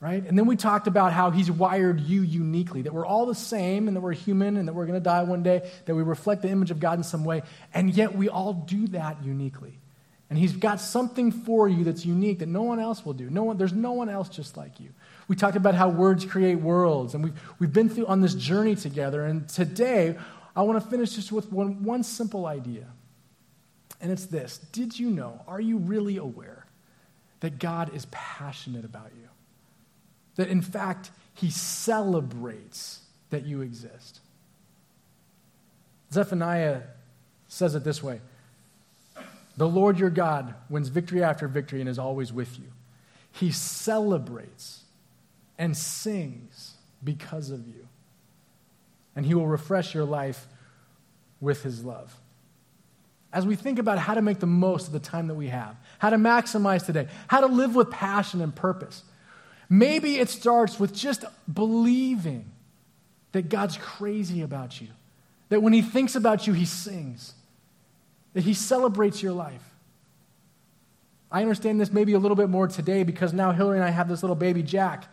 Right? 0.00 0.24
And 0.26 0.38
then 0.38 0.46
we 0.46 0.56
talked 0.56 0.86
about 0.86 1.12
how 1.12 1.30
he's 1.30 1.50
wired 1.50 2.00
you 2.00 2.22
uniquely, 2.22 2.82
that 2.82 2.92
we're 2.92 3.06
all 3.06 3.26
the 3.26 3.34
same 3.34 3.86
and 3.86 3.96
that 3.96 4.00
we're 4.00 4.12
human 4.12 4.56
and 4.56 4.66
that 4.68 4.72
we're 4.72 4.86
going 4.86 4.98
to 4.98 5.04
die 5.04 5.22
one 5.24 5.42
day, 5.42 5.70
that 5.84 5.94
we 5.94 6.02
reflect 6.02 6.40
the 6.40 6.48
image 6.48 6.70
of 6.70 6.80
God 6.80 6.98
in 6.98 7.04
some 7.04 7.24
way, 7.24 7.42
and 7.74 7.94
yet 7.94 8.14
we 8.14 8.30
all 8.30 8.54
do 8.54 8.86
that 8.88 9.22
uniquely. 9.22 9.78
And 10.34 10.40
he's 10.40 10.56
got 10.56 10.80
something 10.80 11.30
for 11.30 11.68
you 11.68 11.84
that's 11.84 12.04
unique 12.04 12.40
that 12.40 12.48
no 12.48 12.62
one 12.62 12.80
else 12.80 13.06
will 13.06 13.12
do. 13.12 13.30
No 13.30 13.44
one, 13.44 13.56
there's 13.56 13.72
no 13.72 13.92
one 13.92 14.08
else 14.08 14.28
just 14.28 14.56
like 14.56 14.80
you. 14.80 14.88
We 15.28 15.36
talked 15.36 15.54
about 15.54 15.76
how 15.76 15.90
words 15.90 16.24
create 16.24 16.56
worlds, 16.56 17.14
and 17.14 17.22
we've, 17.22 17.40
we've 17.60 17.72
been 17.72 17.88
through 17.88 18.06
on 18.06 18.20
this 18.20 18.34
journey 18.34 18.74
together. 18.74 19.24
And 19.24 19.48
today, 19.48 20.18
I 20.56 20.62
want 20.62 20.82
to 20.82 20.90
finish 20.90 21.12
just 21.12 21.30
with 21.30 21.52
one, 21.52 21.84
one 21.84 22.02
simple 22.02 22.46
idea. 22.46 22.88
And 24.00 24.10
it's 24.10 24.26
this 24.26 24.58
Did 24.72 24.98
you 24.98 25.08
know, 25.08 25.40
are 25.46 25.60
you 25.60 25.78
really 25.78 26.16
aware 26.16 26.66
that 27.38 27.60
God 27.60 27.94
is 27.94 28.08
passionate 28.10 28.84
about 28.84 29.12
you? 29.16 29.28
That 30.34 30.48
in 30.48 30.62
fact, 30.62 31.12
he 31.34 31.50
celebrates 31.50 33.02
that 33.30 33.46
you 33.46 33.60
exist. 33.60 34.18
Zephaniah 36.12 36.80
says 37.46 37.76
it 37.76 37.84
this 37.84 38.02
way 38.02 38.20
The 39.56 39.68
Lord 39.68 39.98
your 39.98 40.10
God 40.10 40.54
wins 40.68 40.88
victory 40.88 41.22
after 41.22 41.46
victory 41.46 41.80
and 41.80 41.88
is 41.88 41.98
always 41.98 42.32
with 42.32 42.58
you. 42.58 42.66
He 43.32 43.52
celebrates 43.52 44.82
and 45.58 45.76
sings 45.76 46.74
because 47.02 47.50
of 47.50 47.66
you. 47.66 47.88
And 49.14 49.24
he 49.24 49.34
will 49.34 49.46
refresh 49.46 49.94
your 49.94 50.04
life 50.04 50.46
with 51.40 51.62
his 51.62 51.84
love. 51.84 52.18
As 53.32 53.46
we 53.46 53.56
think 53.56 53.78
about 53.78 53.98
how 53.98 54.14
to 54.14 54.22
make 54.22 54.38
the 54.38 54.46
most 54.46 54.86
of 54.86 54.92
the 54.92 55.00
time 55.00 55.28
that 55.28 55.34
we 55.34 55.48
have, 55.48 55.76
how 55.98 56.10
to 56.10 56.16
maximize 56.16 56.86
today, 56.86 57.08
how 57.28 57.40
to 57.40 57.46
live 57.46 57.74
with 57.74 57.90
passion 57.90 58.40
and 58.40 58.54
purpose, 58.54 59.02
maybe 59.68 60.18
it 60.18 60.28
starts 60.28 60.78
with 60.78 60.94
just 60.94 61.24
believing 61.52 62.46
that 63.32 63.48
God's 63.48 63.76
crazy 63.76 64.42
about 64.42 64.80
you, 64.80 64.88
that 65.48 65.62
when 65.62 65.72
he 65.72 65.82
thinks 65.82 66.14
about 66.14 66.46
you, 66.46 66.52
he 66.52 66.64
sings, 66.64 67.34
that 68.34 68.44
he 68.44 68.52
celebrates 68.54 69.22
your 69.22 69.32
life. 69.32 69.62
I 71.30 71.42
understand 71.42 71.80
this 71.80 71.90
maybe 71.90 72.12
a 72.12 72.18
little 72.18 72.36
bit 72.36 72.48
more 72.48 72.68
today 72.68 73.02
because 73.02 73.32
now 73.32 73.50
Hillary 73.50 73.78
and 73.78 73.84
I 73.84 73.90
have 73.90 74.08
this 74.08 74.22
little 74.22 74.36
baby 74.36 74.62
Jack. 74.62 75.06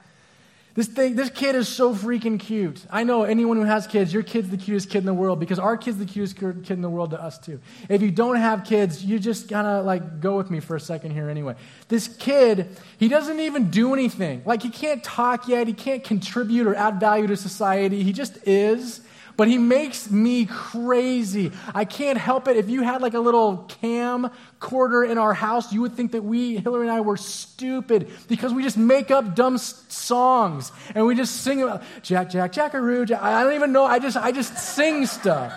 This 0.74 0.88
thing, 0.88 1.16
this 1.16 1.30
kid 1.30 1.56
is 1.56 1.68
so 1.68 1.94
freaking 1.94 2.40
cute. 2.40 2.86
I 2.90 3.04
know 3.04 3.24
anyone 3.24 3.58
who 3.58 3.64
has 3.64 3.88
kids, 3.88 4.14
your 4.14 4.24
kid's 4.24 4.50
the 4.50 4.58
cutest 4.58 4.90
kid 4.90 5.00
in 5.00 5.06
the 5.06 5.14
world 5.14 5.38
because 5.38 5.60
our 5.60 5.76
kid's 5.76 5.98
the 5.98 6.06
cutest 6.06 6.38
kid 6.38 6.70
in 6.70 6.82
the 6.82 6.90
world 6.90 7.10
to 7.10 7.22
us 7.22 7.38
too. 7.38 7.60
If 7.90 8.02
you 8.02 8.10
don't 8.10 8.38
have 8.38 8.64
kids, 8.64 9.04
you 9.04 9.20
just 9.20 9.50
gotta 9.50 9.82
like 9.82 10.22
go 10.22 10.38
with 10.38 10.50
me 10.50 10.62
for 10.62 10.78
a 10.78 10.80
second 10.80 11.12
here 11.12 11.30
anyway. 11.30 11.56
This 11.90 12.08
kid, 12.08 12.70
he 12.98 13.10
doesn't 13.10 13.42
even 13.42 13.70
do 13.70 13.94
anything. 13.94 14.44
Like 14.46 14.64
he 14.64 14.70
can't 14.70 15.04
talk 15.04 15.50
yet, 15.50 15.68
he 15.68 15.74
can't 15.74 16.06
contribute 16.06 16.66
or 16.68 16.76
add 16.76 17.02
value 17.02 17.28
to 17.28 17.36
society. 17.36 18.04
He 18.04 18.14
just 18.14 18.38
is 18.48 19.02
but 19.42 19.48
he 19.48 19.58
makes 19.58 20.12
me 20.12 20.46
crazy. 20.46 21.52
I 21.74 21.84
can't 21.84 22.20
help 22.20 22.48
it. 22.48 22.58
If 22.58 22.70
you 22.70 22.84
had 22.84 23.02
like 23.02 23.16
a 23.16 23.20
little 23.20 23.68
camcorder 23.82 25.10
in 25.10 25.18
our 25.18 25.34
house, 25.34 25.74
you 25.74 25.82
would 25.82 25.94
think 25.94 26.12
that 26.12 26.24
we, 26.24 26.58
Hillary 26.58 26.84
and 26.88 26.96
I, 26.96 27.02
were 27.02 27.18
stupid 27.18 28.12
because 28.28 28.54
we 28.54 28.62
just 28.62 28.78
make 28.78 29.10
up 29.10 29.34
dumb 29.34 29.58
songs 29.58 30.72
and 30.94 31.08
we 31.08 31.16
just 31.16 31.38
sing 31.38 31.64
about 31.64 31.82
Jack, 32.04 32.30
Jack, 32.30 32.52
Jackaroo. 32.52 33.04
Jack. 33.04 33.20
I 33.20 33.44
don't 33.44 33.54
even 33.54 33.72
know. 33.72 33.84
I 33.84 33.98
just, 33.98 34.16
I 34.16 34.32
just 34.32 34.56
sing 34.60 35.08
stuff. 35.08 35.52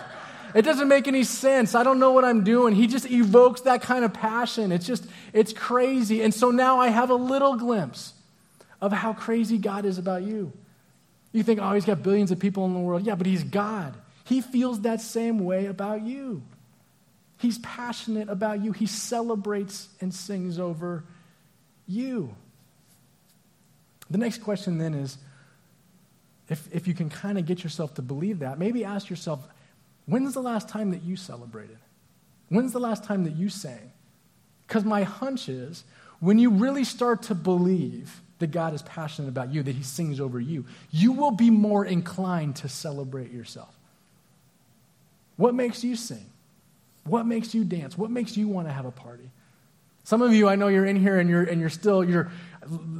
It 0.55 0.63
doesn't 0.63 0.87
make 0.87 1.07
any 1.07 1.23
sense. 1.23 1.75
I 1.75 1.83
don't 1.83 1.99
know 1.99 2.11
what 2.11 2.25
I'm 2.25 2.43
doing. 2.43 2.73
He 2.73 2.87
just 2.87 3.11
evokes 3.11 3.61
that 3.61 3.83
kind 3.83 4.03
of 4.03 4.15
passion. 4.15 4.71
It's 4.71 4.87
just, 4.87 5.05
it's 5.31 5.53
crazy. 5.53 6.23
And 6.23 6.33
so 6.33 6.49
now 6.49 6.79
I 6.79 6.87
have 6.87 7.11
a 7.11 7.15
little 7.15 7.55
glimpse 7.55 8.15
of 8.81 8.91
how 8.91 9.13
crazy 9.13 9.59
God 9.59 9.85
is 9.85 9.99
about 9.99 10.23
you. 10.23 10.53
You 11.35 11.43
think, 11.43 11.59
oh, 11.61 11.73
he's 11.73 11.83
got 11.83 12.01
billions 12.01 12.31
of 12.31 12.39
people 12.39 12.65
in 12.65 12.73
the 12.73 12.79
world. 12.79 13.05
Yeah, 13.05 13.15
but 13.15 13.27
he's 13.27 13.43
God. 13.43 13.93
He 14.23 14.39
feels 14.39 14.79
that 14.81 15.01
same 15.01 15.39
way 15.39 15.65
about 15.65 16.01
you. 16.01 16.41
He's 17.37 17.57
passionate 17.57 18.29
about 18.29 18.63
you. 18.63 18.71
He 18.71 18.85
celebrates 18.85 19.89
and 19.99 20.13
sings 20.13 20.57
over 20.59 21.03
you. 21.89 22.33
The 24.09 24.17
next 24.17 24.43
question 24.43 24.77
then 24.77 24.93
is 24.93 25.17
if, 26.47 26.69
if 26.73 26.87
you 26.87 26.93
can 26.93 27.09
kind 27.09 27.37
of 27.37 27.45
get 27.45 27.65
yourself 27.65 27.95
to 27.95 28.01
believe 28.01 28.39
that, 28.39 28.57
maybe 28.57 28.85
ask 28.85 29.09
yourself, 29.09 29.45
when's 30.05 30.35
the 30.35 30.41
last 30.41 30.69
time 30.69 30.91
that 30.91 31.03
you 31.03 31.17
celebrated? 31.17 31.79
When's 32.47 32.71
the 32.71 32.79
last 32.79 33.03
time 33.03 33.25
that 33.25 33.35
you 33.35 33.49
sang? 33.49 33.91
Because 34.67 34.85
my 34.85 35.03
hunch 35.03 35.49
is 35.49 35.83
when 36.21 36.39
you 36.39 36.49
really 36.49 36.85
start 36.85 37.23
to 37.23 37.35
believe 37.35 38.21
that 38.39 38.51
God 38.51 38.73
is 38.73 38.81
passionate 38.81 39.29
about 39.29 39.53
you, 39.53 39.63
that 39.63 39.75
He 39.75 39.83
sings 39.83 40.19
over 40.19 40.39
you, 40.39 40.65
you 40.91 41.13
will 41.13 41.31
be 41.31 41.49
more 41.49 41.85
inclined 41.85 42.57
to 42.57 42.69
celebrate 42.69 43.31
yourself. 43.31 43.73
What 45.37 45.53
makes 45.53 45.83
you 45.83 45.95
sing? 45.95 46.25
What 47.05 47.25
makes 47.25 47.53
you 47.53 47.63
dance? 47.63 47.97
What 47.97 48.09
makes 48.09 48.35
you 48.35 48.47
want 48.47 48.67
to 48.67 48.73
have 48.73 48.85
a 48.85 48.91
party? 48.91 49.29
Some 50.03 50.21
of 50.21 50.33
you, 50.33 50.47
I 50.47 50.55
know 50.55 50.67
you're 50.67 50.85
in 50.85 50.95
here 50.95 51.19
and 51.19 51.29
you're, 51.29 51.43
and 51.43 51.59
you're 51.59 51.69
still, 51.69 52.03
you're, 52.03 52.31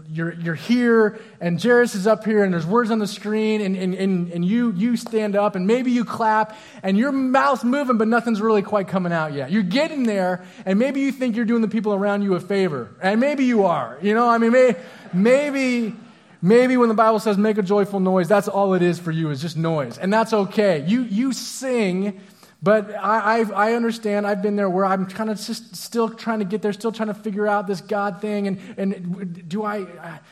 you're, 0.10 0.34
you're 0.34 0.56
here 0.56 1.20
and 1.40 1.62
Jairus 1.62 1.96
is 1.96 2.08
up 2.08 2.24
here 2.26 2.44
and 2.44 2.54
there's 2.54 2.66
words 2.66 2.92
on 2.92 3.00
the 3.00 3.08
screen 3.08 3.62
and, 3.62 3.76
and, 3.76 3.94
and, 3.94 4.32
and 4.32 4.46
you, 4.46 4.72
you 4.72 4.96
stand 4.96 5.36
up 5.36 5.56
and 5.56 5.66
maybe 5.68 5.92
you 5.92 6.06
clap 6.06 6.56
and 6.84 6.98
your 6.98 7.12
mouth's 7.12 7.64
moving 7.64 7.98
but 7.98 8.08
nothing's 8.08 8.42
really 8.42 8.62
quite 8.62 8.88
coming 8.88 9.12
out 9.12 9.34
yet. 9.34 9.52
You're 9.52 9.64
getting 9.64 10.04
there 10.04 10.46
and 10.66 10.80
maybe 10.80 11.02
you 11.02 11.12
think 11.12 11.36
you're 11.36 11.46
doing 11.46 11.62
the 11.62 11.68
people 11.68 11.94
around 11.94 12.22
you 12.22 12.36
a 12.36 12.40
favor. 12.40 12.90
And 13.02 13.20
maybe 13.20 13.46
you 13.46 13.66
are. 13.66 13.98
You 14.02 14.14
know, 14.14 14.30
I 14.30 14.38
mean, 14.38 14.52
may, 14.52 14.76
maybe, 15.14 15.96
maybe 16.42 16.78
when 16.78 16.90
the 16.90 16.96
Bible 16.96 17.20
says 17.20 17.38
make 17.38 17.58
a 17.58 17.64
joyful 17.64 18.00
noise, 18.00 18.28
that's 18.28 18.48
all 18.48 18.74
it 18.74 18.82
is 18.82 19.00
for 19.00 19.12
you 19.12 19.32
is 19.32 19.42
just 19.42 19.58
noise. 19.58 19.98
And 19.98 20.14
that's 20.14 20.34
okay. 20.34 20.86
You, 20.86 21.02
you 21.04 21.34
sing 21.34 22.22
but 22.66 22.96
I, 22.96 23.42
I, 23.42 23.70
I, 23.70 23.74
understand, 23.74 24.26
I've 24.26 24.42
been 24.42 24.56
there 24.56 24.68
where 24.68 24.86
I'm 24.86 25.06
kind 25.06 25.30
of 25.30 25.40
just 25.40 25.76
still 25.76 26.10
trying 26.10 26.40
to 26.40 26.46
get 26.46 26.64
there, 26.64 26.74
still 26.74 26.92
trying 26.92 27.10
to 27.10 27.14
figure 27.14 27.46
out 27.46 27.68
this 27.68 27.80
God 27.80 28.22
thing. 28.22 28.48
And, 28.48 28.60
and 28.76 29.48
do 29.48 29.64
I, 29.64 29.86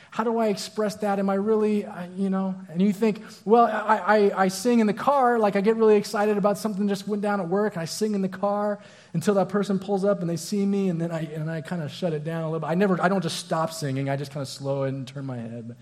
how 0.10 0.24
do 0.24 0.40
I 0.40 0.48
express 0.48 0.96
that? 0.96 1.20
Am 1.20 1.30
I 1.30 1.36
really, 1.36 1.86
uh, 1.86 2.08
you 2.18 2.32
know? 2.32 2.56
And 2.70 2.82
you 2.82 2.92
think, 2.92 3.22
well, 3.46 3.66
I, 3.66 3.98
I, 3.98 4.44
I 4.46 4.48
sing 4.48 4.80
in 4.80 4.88
the 4.88 4.96
car, 4.96 5.38
like 5.38 5.56
I 5.56 5.62
get 5.62 5.75
really 5.75 5.96
excited 5.96 6.36
about 6.38 6.58
something 6.58 6.88
just 6.88 7.08
went 7.08 7.22
down 7.22 7.40
at 7.40 7.48
work, 7.48 7.74
and 7.74 7.84
I 7.84 7.86
sing 7.86 8.16
in 8.16 8.24
the 8.24 8.30
car 8.30 8.80
until 9.13 9.36
that 9.36 9.50
person 9.50 9.78
pulls 9.78 10.04
up 10.04 10.22
and 10.22 10.28
they 10.28 10.38
see 10.38 10.66
me, 10.66 10.90
and 10.90 11.00
then 11.00 11.12
I, 11.12 11.25
and 11.36 11.52
I 11.52 11.62
kind 11.62 11.84
of 11.84 11.92
shut 11.92 12.13
it 12.13 12.24
down 12.24 12.42
a 12.42 12.46
little 12.48 12.62
bit. 12.62 12.66
I 12.66 12.74
never, 12.74 13.00
I 13.00 13.10
don't 13.10 13.22
just 13.22 13.38
stop 13.38 13.72
singing, 13.72 14.10
I 14.10 14.16
just 14.16 14.32
kind 14.32 14.42
of 14.42 14.48
slow 14.48 14.86
it 14.86 14.90
and 14.90 15.08
turn 15.08 15.28
my 15.28 15.38
head. 15.38 15.75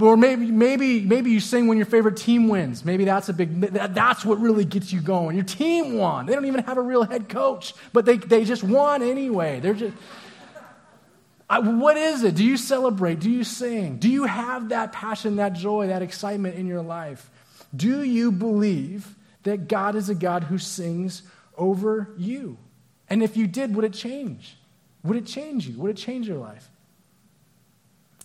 Or 0.00 0.16
maybe, 0.16 0.50
maybe, 0.50 1.00
maybe 1.00 1.30
you 1.30 1.40
sing 1.40 1.66
when 1.66 1.76
your 1.76 1.86
favorite 1.86 2.16
team 2.16 2.48
wins. 2.48 2.84
Maybe 2.84 3.04
that's 3.04 3.28
a 3.28 3.32
big, 3.32 3.60
that's 3.60 4.24
what 4.24 4.40
really 4.40 4.64
gets 4.64 4.92
you 4.92 5.00
going. 5.00 5.36
Your 5.36 5.44
team 5.44 5.98
won. 5.98 6.26
They 6.26 6.34
don't 6.34 6.46
even 6.46 6.64
have 6.64 6.78
a 6.78 6.82
real 6.82 7.04
head 7.04 7.28
coach, 7.28 7.74
but 7.92 8.04
they, 8.04 8.16
they 8.16 8.44
just 8.44 8.64
won 8.64 9.02
anyway. 9.02 9.60
They're 9.60 9.74
just, 9.74 9.94
I, 11.48 11.58
what 11.58 11.96
is 11.96 12.24
it? 12.24 12.34
Do 12.34 12.44
you 12.44 12.56
celebrate? 12.56 13.20
Do 13.20 13.30
you 13.30 13.44
sing? 13.44 13.98
Do 13.98 14.08
you 14.08 14.24
have 14.24 14.70
that 14.70 14.92
passion, 14.92 15.36
that 15.36 15.52
joy, 15.52 15.88
that 15.88 16.02
excitement 16.02 16.56
in 16.56 16.66
your 16.66 16.82
life? 16.82 17.30
Do 17.76 18.02
you 18.02 18.32
believe 18.32 19.14
that 19.42 19.68
God 19.68 19.94
is 19.94 20.08
a 20.08 20.14
God 20.14 20.44
who 20.44 20.58
sings 20.58 21.22
over 21.56 22.10
you? 22.16 22.56
And 23.10 23.22
if 23.22 23.36
you 23.36 23.46
did, 23.46 23.76
would 23.76 23.84
it 23.84 23.92
change? 23.92 24.56
Would 25.02 25.18
it 25.18 25.26
change 25.26 25.68
you? 25.68 25.78
Would 25.78 25.90
it 25.90 25.96
change 25.96 26.26
your 26.26 26.38
life? 26.38 26.70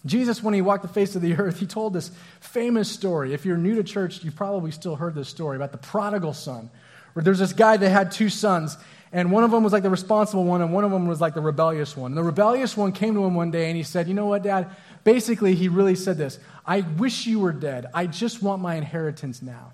Jesus, 0.05 0.41
when 0.41 0.53
he 0.53 0.61
walked 0.61 0.83
the 0.83 0.89
face 0.89 1.15
of 1.15 1.21
the 1.21 1.35
earth, 1.35 1.59
he 1.59 1.65
told 1.65 1.93
this 1.93 2.11
famous 2.39 2.89
story. 2.89 3.33
If 3.33 3.45
you're 3.45 3.57
new 3.57 3.75
to 3.75 3.83
church, 3.83 4.23
you've 4.23 4.35
probably 4.35 4.71
still 4.71 4.95
heard 4.95 5.15
this 5.15 5.29
story 5.29 5.55
about 5.55 5.71
the 5.71 5.77
prodigal 5.77 6.33
son, 6.33 6.69
where 7.13 7.23
there's 7.23 7.39
this 7.39 7.53
guy 7.53 7.77
that 7.77 7.89
had 7.89 8.11
two 8.11 8.29
sons, 8.29 8.77
and 9.11 9.31
one 9.31 9.43
of 9.43 9.51
them 9.51 9.63
was 9.63 9.73
like 9.73 9.83
the 9.83 9.89
responsible 9.89 10.43
one, 10.43 10.61
and 10.61 10.71
one 10.71 10.83
of 10.83 10.91
them 10.91 11.07
was 11.07 11.19
like 11.19 11.33
the 11.33 11.41
rebellious 11.41 11.97
one. 11.97 12.11
And 12.11 12.17
the 12.17 12.23
rebellious 12.23 12.77
one 12.77 12.91
came 12.91 13.15
to 13.15 13.25
him 13.25 13.33
one 13.33 13.51
day 13.51 13.67
and 13.67 13.75
he 13.75 13.83
said, 13.83 14.07
You 14.07 14.13
know 14.13 14.27
what, 14.27 14.43
Dad? 14.43 14.69
Basically, 15.03 15.55
he 15.55 15.67
really 15.67 15.95
said 15.95 16.17
this 16.17 16.39
I 16.65 16.81
wish 16.81 17.25
you 17.25 17.39
were 17.39 17.53
dead. 17.53 17.87
I 17.93 18.05
just 18.05 18.43
want 18.43 18.61
my 18.61 18.75
inheritance 18.75 19.41
now. 19.41 19.73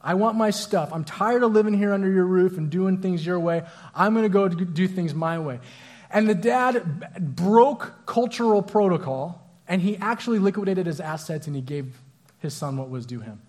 I 0.00 0.14
want 0.14 0.36
my 0.36 0.50
stuff. 0.50 0.90
I'm 0.92 1.04
tired 1.04 1.42
of 1.42 1.52
living 1.52 1.74
here 1.74 1.92
under 1.92 2.10
your 2.10 2.24
roof 2.24 2.56
and 2.56 2.70
doing 2.70 2.98
things 2.98 3.24
your 3.24 3.38
way. 3.38 3.64
I'm 3.94 4.14
going 4.14 4.24
to 4.24 4.28
go 4.28 4.48
do 4.48 4.88
things 4.88 5.14
my 5.14 5.38
way. 5.38 5.60
And 6.10 6.28
the 6.28 6.34
dad 6.34 7.36
broke 7.36 8.06
cultural 8.06 8.62
protocol 8.62 9.46
and 9.66 9.82
he 9.82 9.96
actually 9.98 10.38
liquidated 10.38 10.86
his 10.86 11.00
assets 11.00 11.46
and 11.46 11.54
he 11.54 11.62
gave 11.62 11.98
his 12.38 12.54
son 12.54 12.76
what 12.76 12.88
was 12.88 13.04
due 13.04 13.20
him. 13.20 13.42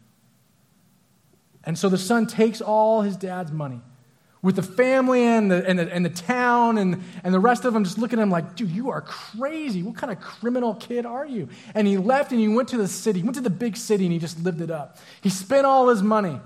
And 1.64 1.78
so 1.78 1.90
the 1.90 1.98
son 1.98 2.28
takes 2.28 2.62
all 2.62 3.02
his 3.02 3.16
dad's 3.16 3.52
money 3.52 3.82
with 4.42 4.56
the 4.56 4.64
family 4.64 5.24
and 5.24 5.52
the, 5.52 5.68
and 5.68 5.78
the, 5.78 5.94
and 5.94 6.06
the 6.06 6.10
town 6.10 6.78
and, 6.78 7.04
and 7.24 7.34
the 7.34 7.40
rest 7.40 7.66
of 7.66 7.74
them 7.74 7.84
just 7.84 7.98
looking 7.98 8.20
at 8.20 8.24
him 8.24 8.32
like, 8.32 8.56
dude, 8.56 8.70
you 8.70 8.90
are 8.90 9.02
crazy. 9.02 9.84
What 9.84 9.96
kind 9.96 10.12
of 10.12 10.22
criminal 10.22 10.76
kid 10.76 11.06
are 11.06 11.26
you? 11.26 11.50
And 11.76 11.86
he 11.86 11.98
left 11.98 12.32
and 12.32 12.40
he 12.40 12.48
went 12.48 12.70
to 12.70 12.78
the 12.78 12.88
city, 12.88 13.20
he 13.20 13.24
went 13.24 13.36
to 13.36 13.42
the 13.42 13.50
big 13.50 13.76
city 13.76 14.06
and 14.06 14.14
he 14.14 14.20
just 14.20 14.42
lived 14.42 14.62
it 14.62 14.72
up. 14.72 14.98
He 15.22 15.30
spent 15.30 15.66
all 15.66 15.90
his 15.90 16.02
money 16.02 16.40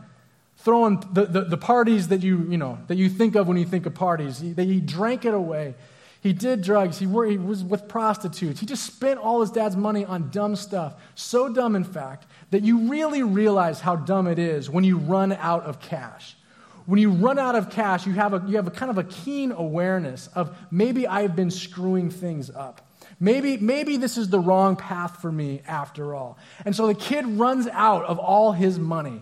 throwing 0.57 1.03
the, 1.11 1.25
the, 1.25 1.41
the 1.41 1.57
parties 1.57 2.07
that 2.07 2.23
you, 2.23 2.47
you 2.49 2.57
know, 2.57 2.79
that 2.87 2.95
you 2.95 3.09
think 3.09 3.35
of 3.35 3.47
when 3.47 3.57
you 3.57 3.65
think 3.65 3.85
of 3.85 3.93
parties. 3.93 4.39
He, 4.39 4.53
he 4.53 4.79
drank 4.79 5.25
it 5.25 5.33
away. 5.33 5.75
He 6.23 6.31
did 6.31 6.61
drugs. 6.61 6.97
He, 6.97 7.05
he 7.05 7.37
was 7.37 7.65
with 7.65 7.89
prostitutes. 7.89 8.61
He 8.61 8.65
just 8.65 8.85
spent 8.85 9.19
all 9.19 9.41
his 9.41 9.51
dad's 9.51 9.75
money 9.75 10.05
on 10.05 10.29
dumb 10.29 10.55
stuff. 10.55 10.95
So 11.15 11.49
dumb, 11.49 11.75
in 11.75 11.83
fact, 11.83 12.27
that 12.51 12.63
you 12.63 12.89
really 12.89 13.23
realize 13.23 13.81
how 13.81 13.97
dumb 13.97 14.27
it 14.27 14.39
is 14.39 14.69
when 14.69 14.85
you 14.85 14.97
run 14.97 15.33
out 15.33 15.63
of 15.63 15.81
cash. 15.81 16.37
When 16.85 16.97
you 16.97 17.11
run 17.11 17.37
out 17.37 17.55
of 17.55 17.69
cash, 17.69 18.07
you 18.07 18.13
have 18.13 18.33
a, 18.33 18.41
you 18.47 18.55
have 18.55 18.67
a 18.67 18.71
kind 18.71 18.89
of 18.89 18.97
a 18.97 19.03
keen 19.03 19.51
awareness 19.51 20.27
of 20.27 20.57
maybe 20.71 21.05
I've 21.05 21.35
been 21.35 21.51
screwing 21.51 22.09
things 22.09 22.49
up. 22.49 22.89
Maybe, 23.19 23.57
maybe 23.57 23.97
this 23.97 24.17
is 24.17 24.29
the 24.29 24.39
wrong 24.39 24.77
path 24.77 25.21
for 25.21 25.31
me 25.31 25.61
after 25.67 26.15
all. 26.15 26.37
And 26.63 26.73
so 26.73 26.87
the 26.87 26.95
kid 26.95 27.25
runs 27.25 27.67
out 27.67 28.05
of 28.05 28.17
all 28.17 28.53
his 28.53 28.79
money 28.79 29.21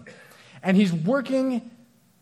and 0.62 0.78
he's 0.78 0.94
working 0.94 1.72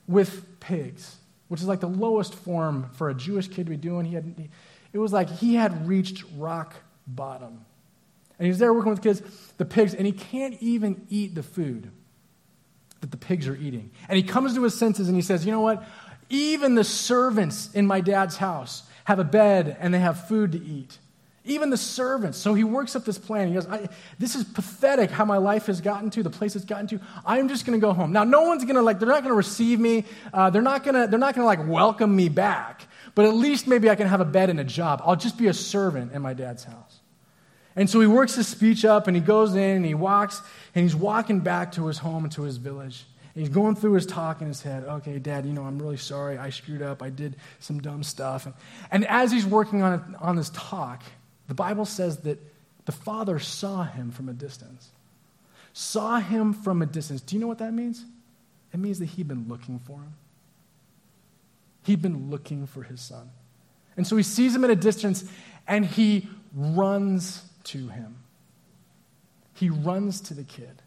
with 0.08 0.60
pigs, 0.62 1.18
which 1.50 1.60
is 1.60 1.68
like 1.68 1.82
the 1.82 1.88
lowest 1.88 2.34
form 2.34 2.90
for 2.94 3.10
a 3.10 3.14
Jewish 3.14 3.50
kid 3.50 3.66
to 3.66 3.70
be 3.70 3.78
doing. 3.78 4.06
He 4.06 4.16
had, 4.16 4.50
it 4.94 4.98
was 4.98 5.14
like 5.14 5.30
he 5.30 5.56
had 5.56 5.88
reached 5.88 6.24
rock 6.38 6.76
bottom. 7.06 7.66
And 8.38 8.48
he's 8.48 8.58
there 8.58 8.74
working 8.74 8.92
with 8.92 9.02
kids, 9.02 9.22
the 9.58 9.66
pigs, 9.66 9.94
and 9.94 10.06
he 10.06 10.14
can't 10.14 10.58
even 10.62 11.06
eat 11.10 11.36
the 11.36 11.44
food 11.44 11.92
that 13.02 13.12
the 13.12 13.18
pigs 13.18 13.48
are 13.48 13.56
eating. 13.56 13.92
And 14.08 14.18
he 14.18 14.24
comes 14.24 14.56
to 14.56 14.64
his 14.64 14.78
senses 14.78 15.08
and 15.08 15.16
he 15.16 15.22
says, 15.22 15.46
You 15.46 15.52
know 15.52 15.62
what? 15.62 15.84
Even 16.30 16.76
the 16.76 16.84
servants 16.84 17.74
in 17.74 17.86
my 17.86 18.02
dad's 18.02 18.38
house 18.38 18.84
have 19.06 19.20
a 19.20 19.24
bed 19.24 19.76
and 19.80 19.94
they 19.94 20.00
have 20.00 20.28
food 20.28 20.54
to 20.54 20.64
eat. 20.64 20.98
Even 21.46 21.70
the 21.70 21.78
servants. 21.78 22.38
So 22.38 22.54
he 22.54 22.64
works 22.64 22.96
up 22.96 23.06
this 23.06 23.18
plan. 23.18 23.48
He 23.48 23.56
goes, 23.56 23.68
This 24.20 24.36
is 24.36 24.44
pathetic 24.44 25.12
how 25.12 25.26
my 25.26 25.38
life 25.38 25.66
has 25.66 25.82
gotten 25.82 26.10
to, 26.12 26.24
the 26.24 26.30
place 26.30 26.56
it's 26.56 26.66
gotten 26.66 26.88
to. 26.88 27.00
I'm 27.26 27.50
just 27.50 27.66
going 27.66 27.80
to 27.80 27.86
go 27.86 27.94
home. 27.94 28.12
Now, 28.12 28.24
no 28.24 28.44
one's 28.44 28.64
going 28.64 28.76
to, 28.76 28.82
like, 28.82 29.00
they're 29.00 29.08
not 29.08 29.24
going 29.24 29.32
to 29.32 29.38
receive 29.38 29.80
me. 29.80 30.06
Uh, 30.34 30.50
they're 30.50 30.62
not 30.62 30.84
going 30.84 30.96
to, 30.96 31.08
they're 31.08 31.20
not 31.20 31.36
going 31.36 31.44
to, 31.44 31.62
like, 31.62 31.68
welcome 31.68 32.16
me 32.16 32.30
back 32.30 32.86
but 33.16 33.26
at 33.26 33.34
least 33.34 33.68
maybe 33.68 33.90
I 33.90 33.96
can 33.96 34.08
have 34.08 34.22
a 34.22 34.26
bed 34.26 34.50
and 34.50 34.60
a 34.60 34.64
job. 34.64 35.02
I'll 35.06 35.16
just 35.16 35.38
be 35.38 35.48
a 35.48 35.54
servant 35.54 36.14
in 36.14 36.22
my 36.22 36.34
dad's 36.34 36.64
house. 36.64 37.00
And 37.76 37.90
so 37.90 38.02
he 38.02 38.08
works 38.08 38.36
his 38.36 38.48
speech 38.48 38.84
up 38.84 39.08
and 39.08 39.16
he 39.16 39.22
goes 39.22 39.56
in 39.56 39.78
and 39.78 39.86
he 39.86 39.94
walks 39.94 40.42
and 40.76 40.84
he's 40.84 40.96
walking 40.96 41.40
back 41.40 41.72
to 41.74 41.88
his 41.88 41.98
home 41.98 42.24
and 42.24 42.34
to 42.34 42.44
his 42.44 42.58
village. 42.58 43.06
And 43.36 43.46
he's 43.46 43.54
going 43.54 43.76
through 43.76 43.94
his 43.94 44.06
talk 44.06 44.42
in 44.42 44.48
his 44.48 44.62
head. 44.62 44.84
Okay, 44.84 45.20
dad, 45.20 45.46
you 45.46 45.54
know, 45.54 45.64
I'm 45.64 45.80
really 45.80 45.98
sorry. 45.98 46.38
I 46.38 46.50
screwed 46.50 46.82
up. 46.82 47.02
I 47.02 47.10
did 47.10 47.36
some 47.60 47.80
dumb 47.80 48.04
stuff. 48.04 48.46
And, 48.46 48.56
and 48.92 49.08
as 49.08 49.32
he's 49.32 49.46
working 49.46 49.82
on, 49.82 50.18
on 50.20 50.36
this 50.36 50.50
talk, 50.54 51.04
the 51.48 51.54
Bible 51.54 51.86
says 51.86 52.18
that 52.20 52.40
the 52.86 52.92
father 52.92 53.40
saw 53.40 53.84
him 53.84 54.12
from 54.12 54.30
a 54.30 54.34
distance. 54.34 54.90
Saw 55.74 56.20
him 56.20 56.54
from 56.54 56.82
a 56.82 56.86
distance. 56.86 57.22
Do 57.22 57.36
you 57.36 57.42
know 57.42 57.48
what 57.48 57.60
that 57.60 57.74
means? 57.74 58.04
It 58.74 58.80
means 58.80 59.00
that 59.00 59.06
he'd 59.06 59.28
been 59.28 59.48
looking 59.48 59.80
for 59.80 60.00
him. 60.00 60.14
He'd 61.84 62.02
been 62.02 62.30
looking 62.30 62.68
for 62.68 62.84
his 62.84 63.02
son. 63.02 63.32
And 63.98 64.06
so 64.06 64.16
he 64.16 64.24
sees 64.24 64.56
him 64.56 64.64
at 64.64 64.70
a 64.70 64.76
distance 64.76 65.26
and 65.68 65.86
he 65.86 66.28
runs 66.54 67.44
to 67.66 67.88
him. 67.90 68.18
He 69.54 69.70
runs 69.70 70.22
to 70.22 70.34
the 70.34 70.44
kid. 70.44 70.82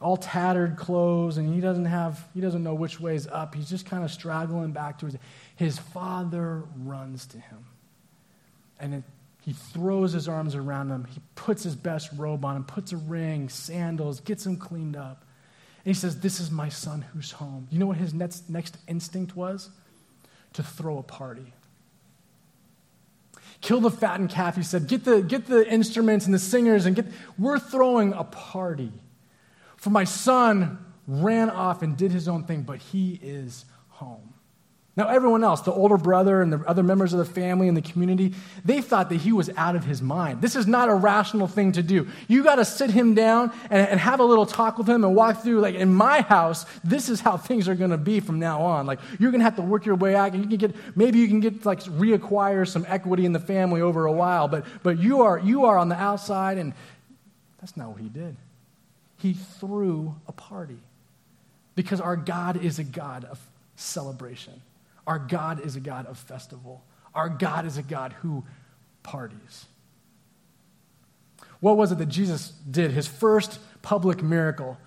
All 0.00 0.16
tattered 0.16 0.76
clothes, 0.76 1.38
and 1.38 1.54
he 1.54 1.60
doesn't 1.60 1.84
have, 1.84 2.26
he 2.34 2.40
doesn't 2.40 2.64
know 2.64 2.74
which 2.74 2.98
way 2.98 3.14
is 3.14 3.28
up. 3.28 3.54
He's 3.54 3.70
just 3.70 3.86
kind 3.86 4.02
of 4.02 4.10
straggling 4.10 4.72
back 4.72 4.98
to 4.98 5.06
his. 5.06 5.16
His 5.54 5.78
father 5.78 6.64
runs 6.78 7.26
to 7.26 7.38
him. 7.38 7.64
And 8.80 8.94
it, 8.94 9.04
he 9.42 9.52
throws 9.52 10.12
his 10.12 10.26
arms 10.26 10.56
around 10.56 10.90
him. 10.90 11.04
He 11.04 11.20
puts 11.36 11.62
his 11.62 11.76
best 11.76 12.10
robe 12.16 12.44
on 12.44 12.56
him, 12.56 12.64
puts 12.64 12.90
a 12.90 12.96
ring, 12.96 13.48
sandals, 13.48 14.18
gets 14.18 14.44
him 14.44 14.56
cleaned 14.56 14.96
up. 14.96 15.24
And 15.84 15.94
he 15.94 15.98
says, 15.98 16.20
This 16.20 16.40
is 16.40 16.50
my 16.50 16.68
son 16.68 17.04
who's 17.12 17.32
home. 17.32 17.66
You 17.70 17.78
know 17.78 17.86
what 17.86 17.96
his 17.96 18.14
next, 18.14 18.48
next 18.48 18.76
instinct 18.86 19.36
was? 19.36 19.70
To 20.54 20.62
throw 20.62 20.98
a 20.98 21.02
party. 21.02 21.52
Kill 23.60 23.80
the 23.80 23.90
fattened 23.90 24.30
calf, 24.30 24.56
he 24.56 24.62
said. 24.62 24.86
Get 24.88 25.04
the, 25.04 25.22
get 25.22 25.46
the 25.46 25.68
instruments 25.68 26.26
and 26.26 26.34
the 26.34 26.38
singers 26.38 26.86
and 26.86 26.94
get. 26.94 27.06
We're 27.38 27.58
throwing 27.58 28.12
a 28.12 28.24
party. 28.24 28.92
For 29.76 29.90
my 29.90 30.04
son 30.04 30.78
ran 31.06 31.50
off 31.50 31.82
and 31.82 31.96
did 31.96 32.12
his 32.12 32.28
own 32.28 32.44
thing, 32.44 32.62
but 32.62 32.78
he 32.78 33.18
is 33.22 33.64
home. 33.88 34.31
Now, 34.94 35.08
everyone 35.08 35.42
else, 35.42 35.62
the 35.62 35.72
older 35.72 35.96
brother 35.96 36.42
and 36.42 36.52
the 36.52 36.58
other 36.68 36.82
members 36.82 37.14
of 37.14 37.18
the 37.18 37.24
family 37.24 37.66
and 37.66 37.74
the 37.74 37.80
community, 37.80 38.34
they 38.62 38.82
thought 38.82 39.08
that 39.08 39.16
he 39.22 39.32
was 39.32 39.48
out 39.56 39.74
of 39.74 39.84
his 39.84 40.02
mind. 40.02 40.42
This 40.42 40.54
is 40.54 40.66
not 40.66 40.90
a 40.90 40.94
rational 40.94 41.46
thing 41.46 41.72
to 41.72 41.82
do. 41.82 42.08
You 42.28 42.44
got 42.44 42.56
to 42.56 42.64
sit 42.66 42.90
him 42.90 43.14
down 43.14 43.52
and, 43.70 43.88
and, 43.88 43.98
have 43.98 44.20
a 44.20 44.24
little 44.24 44.44
talk 44.44 44.76
with 44.76 44.86
him 44.86 45.02
and 45.02 45.14
walk 45.14 45.42
through, 45.42 45.60
like, 45.60 45.76
in 45.76 45.94
my 45.94 46.20
house, 46.20 46.66
this 46.84 47.08
is 47.08 47.22
how 47.22 47.38
things 47.38 47.68
are 47.68 47.74
going 47.74 47.92
to 47.92 47.96
be 47.96 48.20
from 48.20 48.38
now 48.38 48.60
on. 48.60 48.84
Like, 48.84 48.98
you're 49.18 49.30
going 49.30 49.40
to 49.40 49.44
have 49.44 49.56
to 49.56 49.62
work 49.62 49.86
your 49.86 49.94
way 49.94 50.14
out. 50.14 50.34
You 50.34 50.42
can 50.42 50.56
get, 50.56 50.76
maybe 50.94 51.20
you 51.20 51.28
can 51.28 51.40
get, 51.40 51.64
like, 51.64 51.80
reacquire 51.84 52.68
some 52.68 52.84
equity 52.86 53.24
in 53.24 53.32
the 53.32 53.40
family 53.40 53.80
over 53.80 54.04
a 54.04 54.12
while, 54.12 54.46
but, 54.46 54.66
but 54.82 54.98
you, 54.98 55.22
are, 55.22 55.38
you 55.38 55.64
are 55.64 55.78
on 55.78 55.88
the 55.88 55.96
outside, 55.96 56.58
and 56.58 56.74
that's 57.60 57.78
not 57.78 57.88
what 57.88 58.00
he 58.02 58.10
did. 58.10 58.36
He 59.16 59.32
threw 59.32 60.16
a 60.28 60.32
party 60.32 60.80
because 61.76 61.98
our 61.98 62.16
God 62.16 62.62
is 62.62 62.78
a 62.78 62.84
God 62.84 63.24
of 63.24 63.40
celebration. 63.76 64.60
Our 65.06 65.18
God 65.18 65.60
is 65.60 65.76
a 65.76 65.80
God 65.80 66.06
of 66.06 66.18
festival. 66.18 66.84
Our 67.14 67.28
God 67.28 67.66
is 67.66 67.76
a 67.76 67.82
God 67.82 68.12
who 68.14 68.44
parties. 69.02 69.66
What 71.60 71.76
was 71.76 71.92
it 71.92 71.98
that 71.98 72.08
Jesus 72.08 72.50
did? 72.68 72.90
His 72.90 73.06
first 73.06 73.60
public 73.82 74.22
miracle 74.22 74.78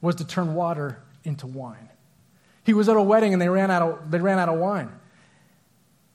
was 0.00 0.16
to 0.16 0.26
turn 0.26 0.54
water 0.54 1.02
into 1.24 1.46
wine. 1.46 1.88
He 2.64 2.74
was 2.74 2.88
at 2.88 2.96
a 2.96 3.02
wedding 3.02 3.32
and 3.32 3.40
they 3.40 3.48
ran 3.48 3.70
out 3.70 3.82
of, 3.82 4.10
they 4.10 4.18
ran 4.18 4.38
out 4.38 4.48
of 4.48 4.58
wine. 4.58 4.90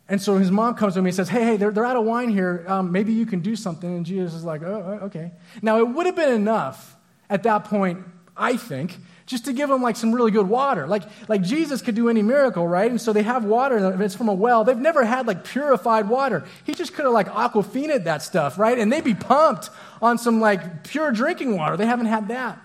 And 0.10 0.22
so 0.22 0.38
his 0.38 0.52
mom 0.52 0.76
comes 0.76 0.94
to 0.94 1.00
him 1.00 1.06
and 1.06 1.16
says, 1.16 1.30
Hey, 1.30 1.44
hey, 1.44 1.58
they're, 1.58 1.72
they're 1.72 1.86
out 1.86 1.98
of 1.98 2.06
wine 2.06 2.30
here. 2.30 2.64
Um, 2.68 2.92
maybe 2.92 3.12
you 3.14 3.26
can 3.26 3.42
do 3.42 3.56
something. 3.56 3.90
And 3.90 4.06
Jesus 4.06 4.34
is 4.34 4.44
like, 4.44 4.62
Oh, 4.64 5.00
okay. 5.04 5.32
Now, 5.62 5.80
it 5.80 5.88
would 5.90 6.06
have 6.06 6.16
been 6.16 6.34
enough 6.34 6.96
at 7.30 7.44
that 7.44 7.66
point, 7.66 8.06
I 8.36 8.56
think, 8.56 8.98
just 9.28 9.44
to 9.44 9.54
give 9.54 9.70
them 9.70 9.82
like 9.82 9.98
some 9.98 10.14
really 10.14 10.32
good 10.32 10.48
water. 10.48 10.88
Like, 10.88 11.04
like 11.28 11.42
Jesus 11.44 11.82
could 11.82 11.96
do 11.96 12.08
any 12.08 12.24
miracle, 12.24 12.66
right? 12.66 12.90
And 12.90 13.00
so 13.00 13.12
they 13.12 13.24
have 13.24 13.44
water, 13.44 13.76
and 13.76 13.94
if 13.94 14.00
it's 14.00 14.16
from 14.16 14.30
a 14.30 14.34
well. 14.34 14.64
They've 14.64 14.76
never 14.76 15.04
had 15.04 15.28
like 15.28 15.44
purified 15.44 16.10
water. 16.10 16.46
He 16.64 16.74
just 16.74 16.94
could 16.94 17.04
have 17.04 17.14
like 17.14 17.28
aquafinaed 17.28 18.06
that 18.06 18.24
stuff, 18.24 18.58
right? 18.58 18.80
And 18.80 18.92
they'd 18.92 19.04
be 19.04 19.14
pumped 19.14 19.70
on 20.02 20.18
some 20.18 20.40
like 20.40 20.86
pure 20.86 21.12
drinking 21.12 21.58
water. 21.58 21.76
They 21.76 21.86
haven't 21.86 22.06
had 22.06 22.30
that. 22.30 22.58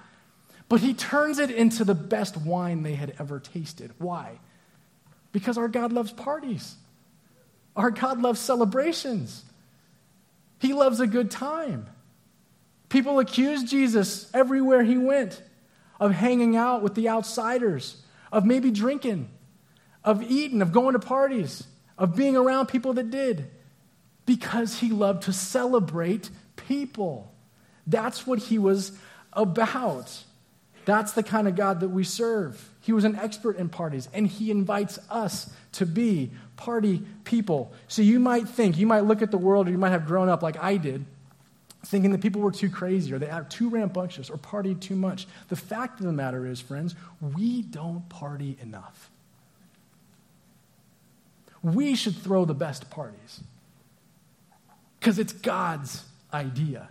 But 0.69 0.81
he 0.81 0.95
turns 0.95 1.41
it 1.41 1.51
into 1.51 1.85
the 1.85 1.97
best 1.97 2.37
wine 2.37 2.85
they 2.85 2.95
had 2.95 3.15
ever 3.19 3.41
tasted. 3.41 3.91
Why? 3.99 4.39
Because 5.33 5.59
our 5.59 5.69
God 5.69 5.93
loves 5.93 6.13
parties. 6.13 6.77
Our 7.75 7.91
God 7.91 8.23
loves 8.23 8.39
celebrations. 8.39 9.45
He 10.61 10.73
loves 10.73 11.01
a 11.01 11.09
good 11.09 11.31
time. 11.31 11.87
People 12.89 13.19
accused 13.19 13.67
Jesus 13.67 14.31
everywhere 14.33 14.85
he 14.85 14.97
went 14.97 15.43
of 16.03 16.11
hanging 16.11 16.57
out 16.57 16.83
with 16.83 16.97
the 16.97 17.09
outsiders, 17.09 18.03
of 18.33 18.45
maybe 18.45 18.73
drinking, 18.73 19.31
of 20.03 20.21
eating, 20.21 20.61
of 20.61 20.73
going 20.73 20.95
to 20.95 20.99
parties, 20.99 21.63
of 21.97 22.17
being 22.17 22.37
around 22.37 22.67
people 22.67 22.95
that 22.95 23.09
did, 23.09 23.49
because 24.27 24.81
he 24.81 24.89
loved 24.89 25.23
to 25.23 25.33
celebrate 25.33 26.29
people. 26.57 27.33
That's 27.87 28.27
what 28.27 28.41
he 28.41 28.59
was 28.59 28.99
about. 29.33 30.25
That's 30.87 31.13
the 31.13 31.23
kind 31.23 31.47
of 31.47 31.55
God 31.55 31.79
that 31.79 31.91
we 31.91 32.03
serve. 32.03 32.69
He 32.81 32.93
was 32.93 33.05
an 33.05 33.15
expert 33.15 33.57
in 33.57 33.69
parties, 33.69 34.09
and 34.13 34.27
he 34.27 34.51
invites 34.51 34.99
us 35.09 35.55
to 35.75 35.87
be 35.87 36.33
party 36.57 37.01
people. 37.23 37.73
So 37.87 38.03
you 38.03 38.19
might 38.19 38.49
think, 38.49 38.77
you 38.77 38.89
might 38.89 39.05
look 39.05 39.23
at 39.23 39.31
the 39.31 39.39
world, 39.39 39.69
or 39.69 39.71
you 39.71 39.79
might 39.79 39.91
have 39.91 40.07
grown 40.07 40.29
up 40.29 40.43
like 40.43 40.61
I 40.61 40.79
did, 40.79 41.05
thinking 41.85 42.13
that 42.13 42.21
people 42.21 42.41
were 42.41 42.53
too 42.53 42.71
crazy 42.71 43.13
or 43.13 43.19
they 43.19 43.31
are 43.31 43.45
too 43.45 43.69
rambunctious 43.69 44.31
or 44.31 44.37
partied 44.37 44.81
too 44.81 44.95
much. 44.95 45.27
The 45.49 45.57
fact 45.57 46.01
of 46.01 46.07
the 46.07 46.13
matter 46.13 46.47
is, 46.47 46.61
friends, 46.61 46.95
we 47.21 47.63
don't 47.63 48.09
party 48.09 48.57
enough. 48.63 49.11
We 51.63 51.95
should 51.95 52.17
throw 52.17 52.45
the 52.45 52.55
best 52.55 52.91
parties 52.91 53.41
because 54.99 55.19
it's 55.19 55.33
God's 55.33 56.05
idea. 56.33 56.89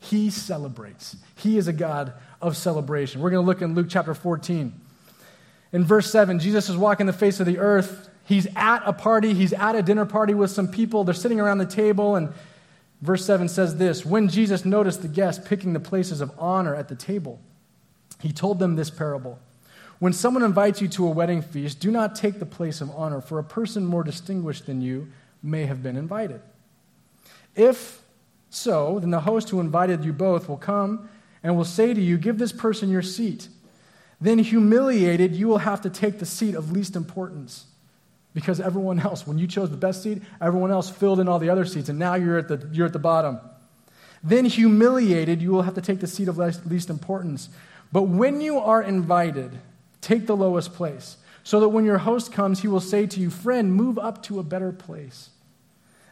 He 0.00 0.30
celebrates, 0.30 1.16
He 1.34 1.58
is 1.58 1.68
a 1.68 1.72
God 1.72 2.12
of 2.40 2.56
celebration. 2.56 3.20
We're 3.20 3.30
going 3.30 3.42
to 3.42 3.46
look 3.46 3.62
in 3.62 3.74
Luke 3.74 3.86
chapter 3.88 4.14
14. 4.14 4.72
In 5.72 5.84
verse 5.84 6.10
7, 6.10 6.38
Jesus 6.38 6.68
is 6.68 6.76
walking 6.76 7.06
the 7.06 7.12
face 7.12 7.40
of 7.40 7.46
the 7.46 7.58
earth. 7.58 8.08
He's 8.24 8.46
at 8.56 8.82
a 8.84 8.92
party, 8.92 9.34
he's 9.34 9.52
at 9.52 9.74
a 9.74 9.82
dinner 9.82 10.06
party 10.06 10.34
with 10.34 10.50
some 10.50 10.68
people. 10.68 11.04
They're 11.04 11.14
sitting 11.14 11.40
around 11.40 11.58
the 11.58 11.66
table, 11.66 12.16
and 12.16 12.32
Verse 13.06 13.24
7 13.24 13.48
says 13.48 13.76
this 13.76 14.04
When 14.04 14.28
Jesus 14.28 14.64
noticed 14.64 15.00
the 15.00 15.08
guests 15.08 15.46
picking 15.46 15.72
the 15.72 15.80
places 15.80 16.20
of 16.20 16.32
honor 16.38 16.74
at 16.74 16.88
the 16.88 16.96
table, 16.96 17.40
he 18.20 18.32
told 18.32 18.58
them 18.58 18.74
this 18.74 18.90
parable. 18.90 19.38
When 20.00 20.12
someone 20.12 20.42
invites 20.42 20.82
you 20.82 20.88
to 20.88 21.06
a 21.06 21.10
wedding 21.10 21.40
feast, 21.40 21.78
do 21.78 21.92
not 21.92 22.16
take 22.16 22.40
the 22.40 22.44
place 22.44 22.80
of 22.80 22.90
honor, 22.90 23.20
for 23.20 23.38
a 23.38 23.44
person 23.44 23.86
more 23.86 24.02
distinguished 24.02 24.66
than 24.66 24.82
you 24.82 25.08
may 25.40 25.66
have 25.66 25.84
been 25.84 25.96
invited. 25.96 26.42
If 27.54 28.02
so, 28.50 28.98
then 28.98 29.12
the 29.12 29.20
host 29.20 29.50
who 29.50 29.60
invited 29.60 30.04
you 30.04 30.12
both 30.12 30.48
will 30.48 30.56
come 30.56 31.08
and 31.44 31.56
will 31.56 31.64
say 31.64 31.94
to 31.94 32.00
you, 32.00 32.18
Give 32.18 32.38
this 32.38 32.52
person 32.52 32.90
your 32.90 33.02
seat. 33.02 33.48
Then, 34.20 34.38
humiliated, 34.40 35.36
you 35.36 35.46
will 35.46 35.58
have 35.58 35.80
to 35.82 35.90
take 35.90 36.18
the 36.18 36.26
seat 36.26 36.56
of 36.56 36.72
least 36.72 36.96
importance 36.96 37.66
because 38.36 38.60
everyone 38.60 39.00
else, 39.00 39.26
when 39.26 39.38
you 39.38 39.46
chose 39.46 39.70
the 39.70 39.78
best 39.78 40.02
seat, 40.02 40.22
everyone 40.42 40.70
else 40.70 40.90
filled 40.90 41.20
in 41.20 41.26
all 41.26 41.38
the 41.38 41.48
other 41.48 41.64
seats, 41.64 41.88
and 41.88 41.98
now 41.98 42.16
you're 42.16 42.36
at 42.36 42.48
the, 42.48 42.68
you're 42.70 42.84
at 42.84 42.92
the 42.92 42.98
bottom. 42.98 43.40
Then, 44.22 44.44
humiliated, 44.44 45.40
you 45.40 45.52
will 45.52 45.62
have 45.62 45.72
to 45.76 45.80
take 45.80 46.00
the 46.00 46.06
seat 46.06 46.28
of 46.28 46.36
least 46.36 46.90
importance. 46.90 47.48
But 47.90 48.02
when 48.02 48.42
you 48.42 48.58
are 48.58 48.82
invited, 48.82 49.58
take 50.02 50.26
the 50.26 50.36
lowest 50.36 50.74
place, 50.74 51.16
so 51.44 51.60
that 51.60 51.70
when 51.70 51.86
your 51.86 51.96
host 51.96 52.30
comes, 52.30 52.60
he 52.60 52.68
will 52.68 52.78
say 52.78 53.06
to 53.06 53.20
you, 53.20 53.30
Friend, 53.30 53.72
move 53.72 53.98
up 53.98 54.22
to 54.24 54.38
a 54.38 54.42
better 54.42 54.70
place. 54.70 55.30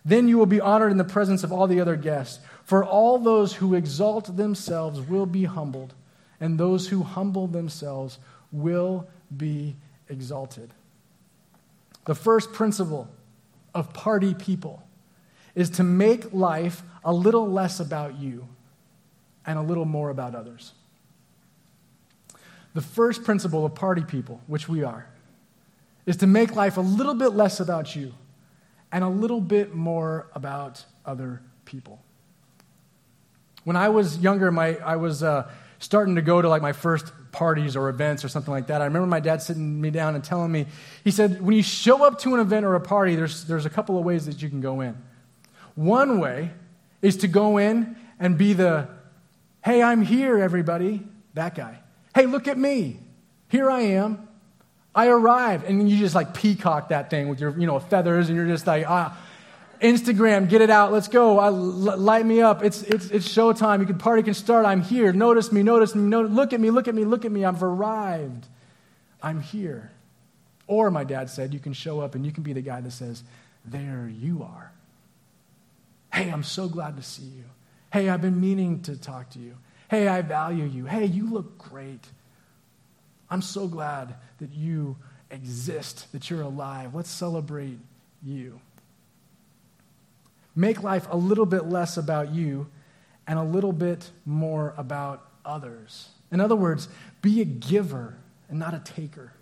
Then 0.02 0.26
you 0.26 0.38
will 0.38 0.46
be 0.46 0.62
honored 0.62 0.92
in 0.92 0.96
the 0.96 1.04
presence 1.04 1.44
of 1.44 1.52
all 1.52 1.66
the 1.66 1.80
other 1.82 1.96
guests. 1.96 2.42
For 2.64 2.82
all 2.82 3.18
those 3.18 3.52
who 3.52 3.74
exalt 3.74 4.34
themselves 4.34 4.98
will 4.98 5.26
be 5.26 5.44
humbled, 5.44 5.92
and 6.40 6.56
those 6.56 6.88
who 6.88 7.02
humble 7.02 7.48
themselves 7.48 8.18
will 8.50 9.10
be 9.36 9.76
exalted. 10.08 10.72
The 12.04 12.14
first 12.14 12.52
principle 12.52 13.08
of 13.74 13.92
party 13.92 14.34
people 14.34 14.82
is 15.54 15.70
to 15.70 15.82
make 15.82 16.32
life 16.32 16.82
a 17.04 17.12
little 17.12 17.48
less 17.48 17.80
about 17.80 18.18
you 18.18 18.48
and 19.46 19.58
a 19.58 19.62
little 19.62 19.84
more 19.84 20.10
about 20.10 20.34
others. 20.34 20.72
The 22.74 22.80
first 22.80 23.24
principle 23.24 23.64
of 23.64 23.74
party 23.74 24.02
people, 24.02 24.40
which 24.46 24.68
we 24.68 24.82
are, 24.82 25.06
is 26.06 26.16
to 26.18 26.26
make 26.26 26.54
life 26.54 26.76
a 26.76 26.80
little 26.80 27.14
bit 27.14 27.30
less 27.30 27.60
about 27.60 27.94
you 27.94 28.12
and 28.90 29.04
a 29.04 29.08
little 29.08 29.40
bit 29.40 29.74
more 29.74 30.26
about 30.34 30.84
other 31.06 31.40
people. 31.64 32.02
When 33.64 33.76
I 33.76 33.88
was 33.88 34.18
younger, 34.18 34.52
my, 34.52 34.76
I 34.76 34.96
was 34.96 35.22
uh, 35.22 35.50
starting 35.84 36.14
to 36.14 36.22
go 36.22 36.40
to 36.40 36.48
like 36.48 36.62
my 36.62 36.72
first 36.72 37.12
parties 37.30 37.76
or 37.76 37.90
events 37.90 38.24
or 38.24 38.28
something 38.28 38.52
like 38.52 38.68
that. 38.68 38.80
I 38.80 38.86
remember 38.86 39.06
my 39.06 39.20
dad 39.20 39.42
sitting 39.42 39.80
me 39.82 39.90
down 39.90 40.14
and 40.14 40.24
telling 40.24 40.50
me, 40.50 40.64
he 41.04 41.10
said, 41.10 41.42
when 41.42 41.54
you 41.54 41.62
show 41.62 42.06
up 42.06 42.18
to 42.20 42.32
an 42.34 42.40
event 42.40 42.64
or 42.64 42.74
a 42.74 42.80
party, 42.80 43.16
there's, 43.16 43.44
there's 43.44 43.66
a 43.66 43.70
couple 43.70 43.98
of 43.98 44.04
ways 44.04 44.24
that 44.24 44.40
you 44.40 44.48
can 44.48 44.62
go 44.62 44.80
in. 44.80 44.96
One 45.74 46.20
way 46.20 46.52
is 47.02 47.18
to 47.18 47.28
go 47.28 47.58
in 47.58 47.96
and 48.18 48.38
be 48.38 48.54
the, 48.54 48.88
hey, 49.62 49.82
I'm 49.82 50.00
here, 50.00 50.38
everybody, 50.38 51.02
that 51.34 51.54
guy. 51.54 51.78
Hey, 52.14 52.24
look 52.24 52.48
at 52.48 52.56
me. 52.56 52.98
Here 53.50 53.70
I 53.70 53.80
am. 53.82 54.26
I 54.94 55.08
arrived. 55.08 55.66
And 55.66 55.86
you 55.90 55.98
just 55.98 56.14
like 56.14 56.32
peacock 56.32 56.88
that 56.88 57.10
thing 57.10 57.28
with 57.28 57.40
your, 57.40 57.58
you 57.58 57.66
know, 57.66 57.78
feathers, 57.78 58.28
and 58.28 58.36
you're 58.36 58.46
just 58.46 58.66
like, 58.66 58.88
ah, 58.88 59.18
Instagram, 59.84 60.48
get 60.48 60.62
it 60.62 60.70
out. 60.70 60.92
Let's 60.92 61.08
go. 61.08 61.34
Light 61.34 62.24
me 62.24 62.40
up. 62.40 62.64
It's, 62.64 62.82
it's, 62.82 63.10
it's 63.10 63.28
showtime. 63.28 63.80
You 63.80 63.86
can 63.86 63.98
party 63.98 64.22
can 64.22 64.32
start. 64.32 64.64
I'm 64.64 64.82
here. 64.82 65.12
Notice 65.12 65.52
me, 65.52 65.62
notice 65.62 65.94
me. 65.94 66.02
No, 66.02 66.22
look 66.22 66.52
at 66.54 66.60
me, 66.60 66.70
look 66.70 66.88
at 66.88 66.94
me, 66.94 67.04
look 67.04 67.24
at 67.24 67.30
me. 67.30 67.44
I've 67.44 67.62
arrived. 67.62 68.46
I'm 69.22 69.40
here. 69.40 69.90
Or, 70.66 70.90
my 70.90 71.04
dad 71.04 71.28
said, 71.28 71.52
you 71.52 71.60
can 71.60 71.74
show 71.74 72.00
up 72.00 72.14
and 72.14 72.24
you 72.24 72.32
can 72.32 72.42
be 72.42 72.54
the 72.54 72.62
guy 72.62 72.80
that 72.80 72.92
says, 72.92 73.22
There 73.66 74.10
you 74.10 74.42
are. 74.42 74.72
Hey, 76.12 76.30
I'm 76.30 76.44
so 76.44 76.66
glad 76.66 76.96
to 76.96 77.02
see 77.02 77.24
you. 77.24 77.44
Hey, 77.92 78.08
I've 78.08 78.22
been 78.22 78.40
meaning 78.40 78.80
to 78.82 78.96
talk 78.96 79.30
to 79.30 79.38
you. 79.38 79.56
Hey, 79.88 80.08
I 80.08 80.22
value 80.22 80.64
you. 80.64 80.86
Hey, 80.86 81.04
you 81.04 81.30
look 81.30 81.58
great. 81.58 82.06
I'm 83.28 83.42
so 83.42 83.68
glad 83.68 84.14
that 84.40 84.52
you 84.54 84.96
exist, 85.30 86.10
that 86.12 86.30
you're 86.30 86.42
alive. 86.42 86.94
Let's 86.94 87.10
celebrate 87.10 87.78
you. 88.22 88.60
Make 90.56 90.82
life 90.82 91.06
a 91.10 91.16
little 91.16 91.46
bit 91.46 91.66
less 91.66 91.96
about 91.96 92.32
you 92.32 92.68
and 93.26 93.38
a 93.38 93.42
little 93.42 93.72
bit 93.72 94.10
more 94.24 94.74
about 94.76 95.28
others. 95.44 96.08
In 96.30 96.40
other 96.40 96.56
words, 96.56 96.88
be 97.22 97.40
a 97.40 97.44
giver 97.44 98.16
and 98.48 98.58
not 98.58 98.74
a 98.74 98.80
taker. 98.80 99.32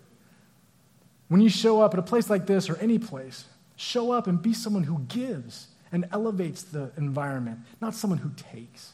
When 1.27 1.41
you 1.41 1.49
show 1.49 1.81
up 1.81 1.93
at 1.93 1.99
a 1.99 2.03
place 2.03 2.29
like 2.29 2.45
this 2.45 2.69
or 2.69 2.77
any 2.77 2.99
place, 2.99 3.45
show 3.75 4.11
up 4.11 4.27
and 4.27 4.41
be 4.41 4.53
someone 4.53 4.83
who 4.83 4.99
gives 5.07 5.67
and 5.91 6.07
elevates 6.11 6.63
the 6.63 6.91
environment, 6.97 7.59
not 7.81 7.93
someone 7.93 8.19
who 8.19 8.31
takes. 8.51 8.93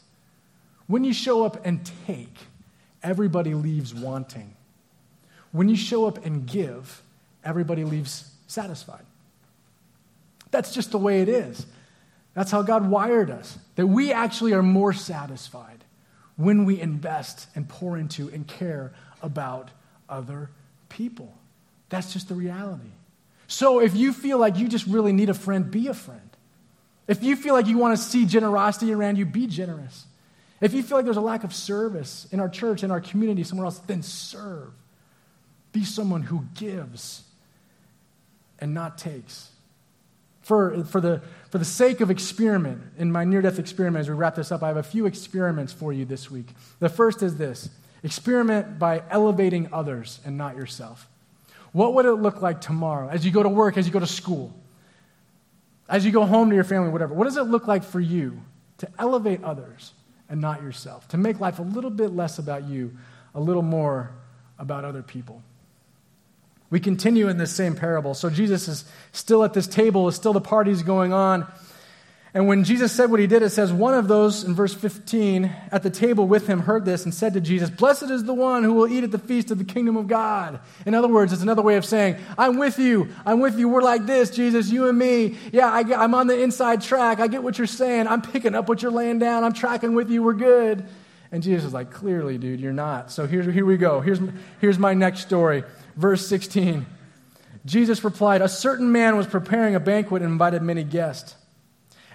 When 0.86 1.04
you 1.04 1.12
show 1.12 1.44
up 1.44 1.64
and 1.64 1.88
take, 2.06 2.36
everybody 3.02 3.54
leaves 3.54 3.94
wanting. 3.94 4.54
When 5.52 5.68
you 5.68 5.76
show 5.76 6.06
up 6.06 6.24
and 6.24 6.46
give, 6.46 7.02
everybody 7.44 7.84
leaves 7.84 8.32
satisfied. 8.46 9.04
That's 10.50 10.72
just 10.72 10.90
the 10.90 10.98
way 10.98 11.22
it 11.22 11.28
is. 11.28 11.66
That's 12.34 12.50
how 12.50 12.62
God 12.62 12.88
wired 12.88 13.30
us, 13.30 13.58
that 13.76 13.86
we 13.86 14.12
actually 14.12 14.52
are 14.52 14.62
more 14.62 14.92
satisfied 14.92 15.84
when 16.36 16.64
we 16.64 16.80
invest 16.80 17.48
and 17.54 17.68
pour 17.68 17.98
into 17.98 18.28
and 18.28 18.46
care 18.46 18.92
about 19.22 19.70
other 20.08 20.50
people. 20.88 21.34
That's 21.88 22.12
just 22.12 22.28
the 22.28 22.34
reality. 22.34 22.90
So 23.46 23.80
if 23.80 23.96
you 23.96 24.12
feel 24.12 24.38
like 24.38 24.56
you 24.56 24.68
just 24.68 24.86
really 24.86 25.12
need 25.12 25.28
a 25.28 25.34
friend, 25.34 25.70
be 25.70 25.88
a 25.88 25.94
friend. 25.94 26.30
If 27.08 27.24
you 27.24 27.34
feel 27.34 27.54
like 27.54 27.66
you 27.66 27.76
want 27.76 27.98
to 27.98 28.02
see 28.02 28.24
generosity 28.24 28.92
around 28.92 29.18
you, 29.18 29.26
be 29.26 29.48
generous. 29.48 30.06
If 30.60 30.72
you 30.72 30.82
feel 30.82 30.98
like 30.98 31.04
there's 31.04 31.16
a 31.16 31.22
lack 31.22 31.42
of 31.42 31.52
service 31.52 32.28
in 32.30 32.38
our 32.38 32.48
church, 32.48 32.84
in 32.84 32.90
our 32.90 33.00
community, 33.00 33.42
somewhere 33.42 33.64
else, 33.64 33.78
then 33.80 34.02
serve. 34.02 34.70
Be 35.72 35.84
someone 35.84 36.22
who 36.22 36.44
gives 36.54 37.24
and 38.60 38.72
not 38.72 38.98
takes. 38.98 39.50
For, 40.50 40.82
for, 40.82 41.00
the, 41.00 41.22
for 41.50 41.58
the 41.58 41.64
sake 41.64 42.00
of 42.00 42.10
experiment, 42.10 42.82
in 42.98 43.12
my 43.12 43.22
near 43.22 43.40
death 43.40 43.60
experiment, 43.60 44.00
as 44.00 44.08
we 44.08 44.16
wrap 44.16 44.34
this 44.34 44.50
up, 44.50 44.64
I 44.64 44.66
have 44.66 44.78
a 44.78 44.82
few 44.82 45.06
experiments 45.06 45.72
for 45.72 45.92
you 45.92 46.04
this 46.04 46.28
week. 46.28 46.48
The 46.80 46.88
first 46.88 47.22
is 47.22 47.36
this 47.36 47.70
experiment 48.02 48.76
by 48.76 49.04
elevating 49.10 49.68
others 49.72 50.18
and 50.24 50.36
not 50.36 50.56
yourself. 50.56 51.08
What 51.70 51.94
would 51.94 52.04
it 52.04 52.14
look 52.14 52.42
like 52.42 52.60
tomorrow 52.60 53.08
as 53.08 53.24
you 53.24 53.30
go 53.30 53.44
to 53.44 53.48
work, 53.48 53.76
as 53.76 53.86
you 53.86 53.92
go 53.92 54.00
to 54.00 54.08
school, 54.08 54.52
as 55.88 56.04
you 56.04 56.10
go 56.10 56.26
home 56.26 56.48
to 56.48 56.56
your 56.56 56.64
family, 56.64 56.88
whatever? 56.88 57.14
What 57.14 57.26
does 57.26 57.36
it 57.36 57.44
look 57.44 57.68
like 57.68 57.84
for 57.84 58.00
you 58.00 58.40
to 58.78 58.88
elevate 58.98 59.44
others 59.44 59.92
and 60.28 60.40
not 60.40 60.62
yourself? 60.62 61.06
To 61.10 61.16
make 61.16 61.38
life 61.38 61.60
a 61.60 61.62
little 61.62 61.90
bit 61.90 62.10
less 62.10 62.40
about 62.40 62.64
you, 62.64 62.96
a 63.36 63.40
little 63.40 63.62
more 63.62 64.10
about 64.58 64.84
other 64.84 65.04
people? 65.04 65.44
We 66.70 66.80
continue 66.80 67.28
in 67.28 67.36
this 67.36 67.52
same 67.52 67.74
parable. 67.74 68.14
So 68.14 68.30
Jesus 68.30 68.68
is 68.68 68.84
still 69.12 69.42
at 69.44 69.52
this 69.54 69.66
table, 69.66 70.06
is 70.08 70.14
still 70.14 70.32
the 70.32 70.40
party's 70.40 70.82
going 70.82 71.12
on. 71.12 71.46
And 72.32 72.46
when 72.46 72.62
Jesus 72.62 72.92
said 72.92 73.10
what 73.10 73.18
he 73.18 73.26
did, 73.26 73.42
it 73.42 73.50
says, 73.50 73.72
One 73.72 73.92
of 73.92 74.06
those, 74.06 74.44
in 74.44 74.54
verse 74.54 74.72
15, 74.72 75.52
at 75.72 75.82
the 75.82 75.90
table 75.90 76.28
with 76.28 76.46
him 76.46 76.60
heard 76.60 76.84
this 76.84 77.04
and 77.04 77.12
said 77.12 77.34
to 77.34 77.40
Jesus, 77.40 77.70
Blessed 77.70 78.04
is 78.04 78.22
the 78.22 78.34
one 78.34 78.62
who 78.62 78.74
will 78.74 78.86
eat 78.86 79.02
at 79.02 79.10
the 79.10 79.18
feast 79.18 79.50
of 79.50 79.58
the 79.58 79.64
kingdom 79.64 79.96
of 79.96 80.06
God. 80.06 80.60
In 80.86 80.94
other 80.94 81.08
words, 81.08 81.32
it's 81.32 81.42
another 81.42 81.62
way 81.62 81.74
of 81.74 81.84
saying, 81.84 82.16
I'm 82.38 82.56
with 82.56 82.78
you. 82.78 83.08
I'm 83.26 83.40
with 83.40 83.58
you. 83.58 83.68
We're 83.68 83.82
like 83.82 84.06
this, 84.06 84.30
Jesus, 84.30 84.70
you 84.70 84.88
and 84.88 84.96
me. 84.96 85.38
Yeah, 85.50 85.72
I 85.72 85.80
am 85.80 86.14
on 86.14 86.28
the 86.28 86.40
inside 86.40 86.82
track. 86.82 87.18
I 87.18 87.26
get 87.26 87.42
what 87.42 87.58
you're 87.58 87.66
saying. 87.66 88.06
I'm 88.06 88.22
picking 88.22 88.54
up 88.54 88.68
what 88.68 88.80
you're 88.80 88.92
laying 88.92 89.18
down. 89.18 89.42
I'm 89.42 89.52
tracking 89.52 89.94
with 89.94 90.08
you. 90.08 90.22
We're 90.22 90.34
good. 90.34 90.86
And 91.32 91.42
Jesus 91.42 91.64
is 91.64 91.74
like, 91.74 91.90
Clearly, 91.90 92.38
dude, 92.38 92.60
you're 92.60 92.72
not. 92.72 93.10
So 93.10 93.26
here, 93.26 93.42
here 93.42 93.66
we 93.66 93.76
go. 93.76 94.00
Here's, 94.00 94.20
here's 94.60 94.78
my 94.78 94.94
next 94.94 95.22
story. 95.22 95.64
Verse 95.96 96.26
16. 96.26 96.86
Jesus 97.64 98.02
replied, 98.04 98.42
A 98.42 98.48
certain 98.48 98.90
man 98.90 99.16
was 99.16 99.26
preparing 99.26 99.74
a 99.74 99.80
banquet 99.80 100.22
and 100.22 100.32
invited 100.32 100.62
many 100.62 100.84
guests. 100.84 101.36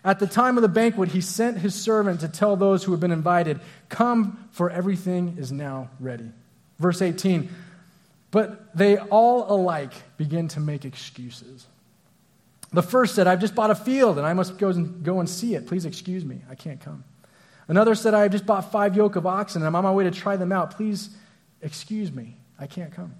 At 0.03 0.19
the 0.19 0.27
time 0.27 0.57
of 0.57 0.61
the 0.61 0.69
banquet, 0.69 1.09
he 1.09 1.21
sent 1.21 1.57
his 1.57 1.73
servant 1.73 2.19
to 2.19 2.27
tell 2.27 2.55
those 2.55 2.83
who 2.83 2.91
had 2.91 3.01
been 3.01 3.11
invited, 3.11 3.59
Come, 3.89 4.47
for 4.51 4.69
everything 4.69 5.37
is 5.39 5.51
now 5.51 5.89
ready. 5.99 6.29
Verse 6.77 7.01
18 7.01 7.49
But 8.31 8.75
they 8.77 8.97
all 8.97 9.51
alike 9.51 9.93
begin 10.17 10.47
to 10.49 10.59
make 10.59 10.85
excuses. 10.85 11.65
The 12.71 12.83
first 12.83 13.15
said, 13.15 13.25
I've 13.25 13.39
just 13.39 13.55
bought 13.55 13.71
a 13.71 13.75
field 13.75 14.17
and 14.17 14.27
I 14.27 14.33
must 14.33 14.57
go 14.57 14.69
and, 14.69 15.03
go 15.03 15.19
and 15.19 15.29
see 15.29 15.55
it. 15.55 15.65
Please 15.65 15.85
excuse 15.85 16.25
me, 16.25 16.41
I 16.49 16.55
can't 16.55 16.79
come. 16.79 17.03
Another 17.67 17.95
said, 17.95 18.13
I 18.13 18.23
have 18.23 18.31
just 18.31 18.45
bought 18.45 18.71
five 18.71 18.95
yoke 18.95 19.15
of 19.15 19.25
oxen 19.25 19.61
and 19.61 19.67
I'm 19.67 19.75
on 19.75 19.83
my 19.83 19.91
way 19.91 20.03
to 20.03 20.11
try 20.11 20.35
them 20.35 20.51
out. 20.51 20.75
Please 20.75 21.09
excuse 21.61 22.11
me, 22.11 22.35
I 22.59 22.67
can't 22.67 22.91
come. 22.91 23.13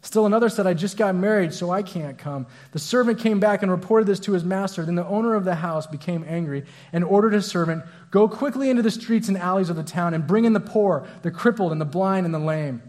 Still 0.00 0.26
another 0.26 0.48
said, 0.48 0.66
I 0.66 0.74
just 0.74 0.96
got 0.96 1.14
married, 1.14 1.52
so 1.52 1.70
I 1.70 1.82
can't 1.82 2.16
come. 2.16 2.46
The 2.72 2.78
servant 2.78 3.18
came 3.18 3.40
back 3.40 3.62
and 3.62 3.70
reported 3.70 4.06
this 4.06 4.20
to 4.20 4.32
his 4.32 4.44
master. 4.44 4.84
Then 4.84 4.94
the 4.94 5.06
owner 5.06 5.34
of 5.34 5.44
the 5.44 5.56
house 5.56 5.86
became 5.86 6.24
angry 6.28 6.64
and 6.92 7.02
ordered 7.02 7.32
his 7.32 7.46
servant, 7.46 7.84
Go 8.10 8.28
quickly 8.28 8.70
into 8.70 8.82
the 8.82 8.90
streets 8.90 9.28
and 9.28 9.36
alleys 9.36 9.70
of 9.70 9.76
the 9.76 9.82
town 9.82 10.14
and 10.14 10.26
bring 10.26 10.44
in 10.44 10.52
the 10.52 10.60
poor, 10.60 11.06
the 11.22 11.30
crippled, 11.30 11.72
and 11.72 11.80
the 11.80 11.84
blind 11.84 12.26
and 12.26 12.34
the 12.34 12.38
lame. 12.38 12.80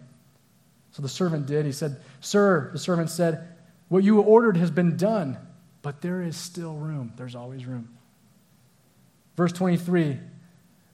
So 0.91 1.01
the 1.01 1.09
servant 1.09 1.45
did. 1.47 1.65
He 1.65 1.71
said, 1.71 1.97
Sir, 2.21 2.69
the 2.73 2.79
servant 2.79 3.09
said, 3.09 3.47
What 3.87 4.03
you 4.03 4.19
ordered 4.21 4.57
has 4.57 4.69
been 4.69 4.95
done, 4.95 5.37
but 5.81 6.01
there 6.01 6.21
is 6.21 6.37
still 6.37 6.75
room. 6.75 7.13
There's 7.17 7.35
always 7.35 7.65
room. 7.65 7.89
Verse 9.35 9.51
23 9.51 10.19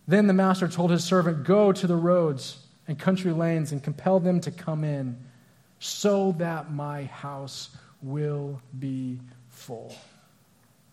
Then 0.07 0.27
the 0.27 0.33
master 0.33 0.69
told 0.69 0.91
his 0.91 1.03
servant, 1.03 1.43
Go 1.43 1.73
to 1.73 1.87
the 1.87 1.95
roads 1.95 2.59
and 2.87 2.97
country 2.97 3.33
lanes 3.33 3.73
and 3.73 3.83
compel 3.83 4.21
them 4.21 4.39
to 4.41 4.51
come 4.51 4.85
in 4.85 5.17
so 5.79 6.33
that 6.37 6.71
my 6.71 7.05
house 7.05 7.69
will 8.01 8.61
be 8.77 9.19
full. 9.49 9.95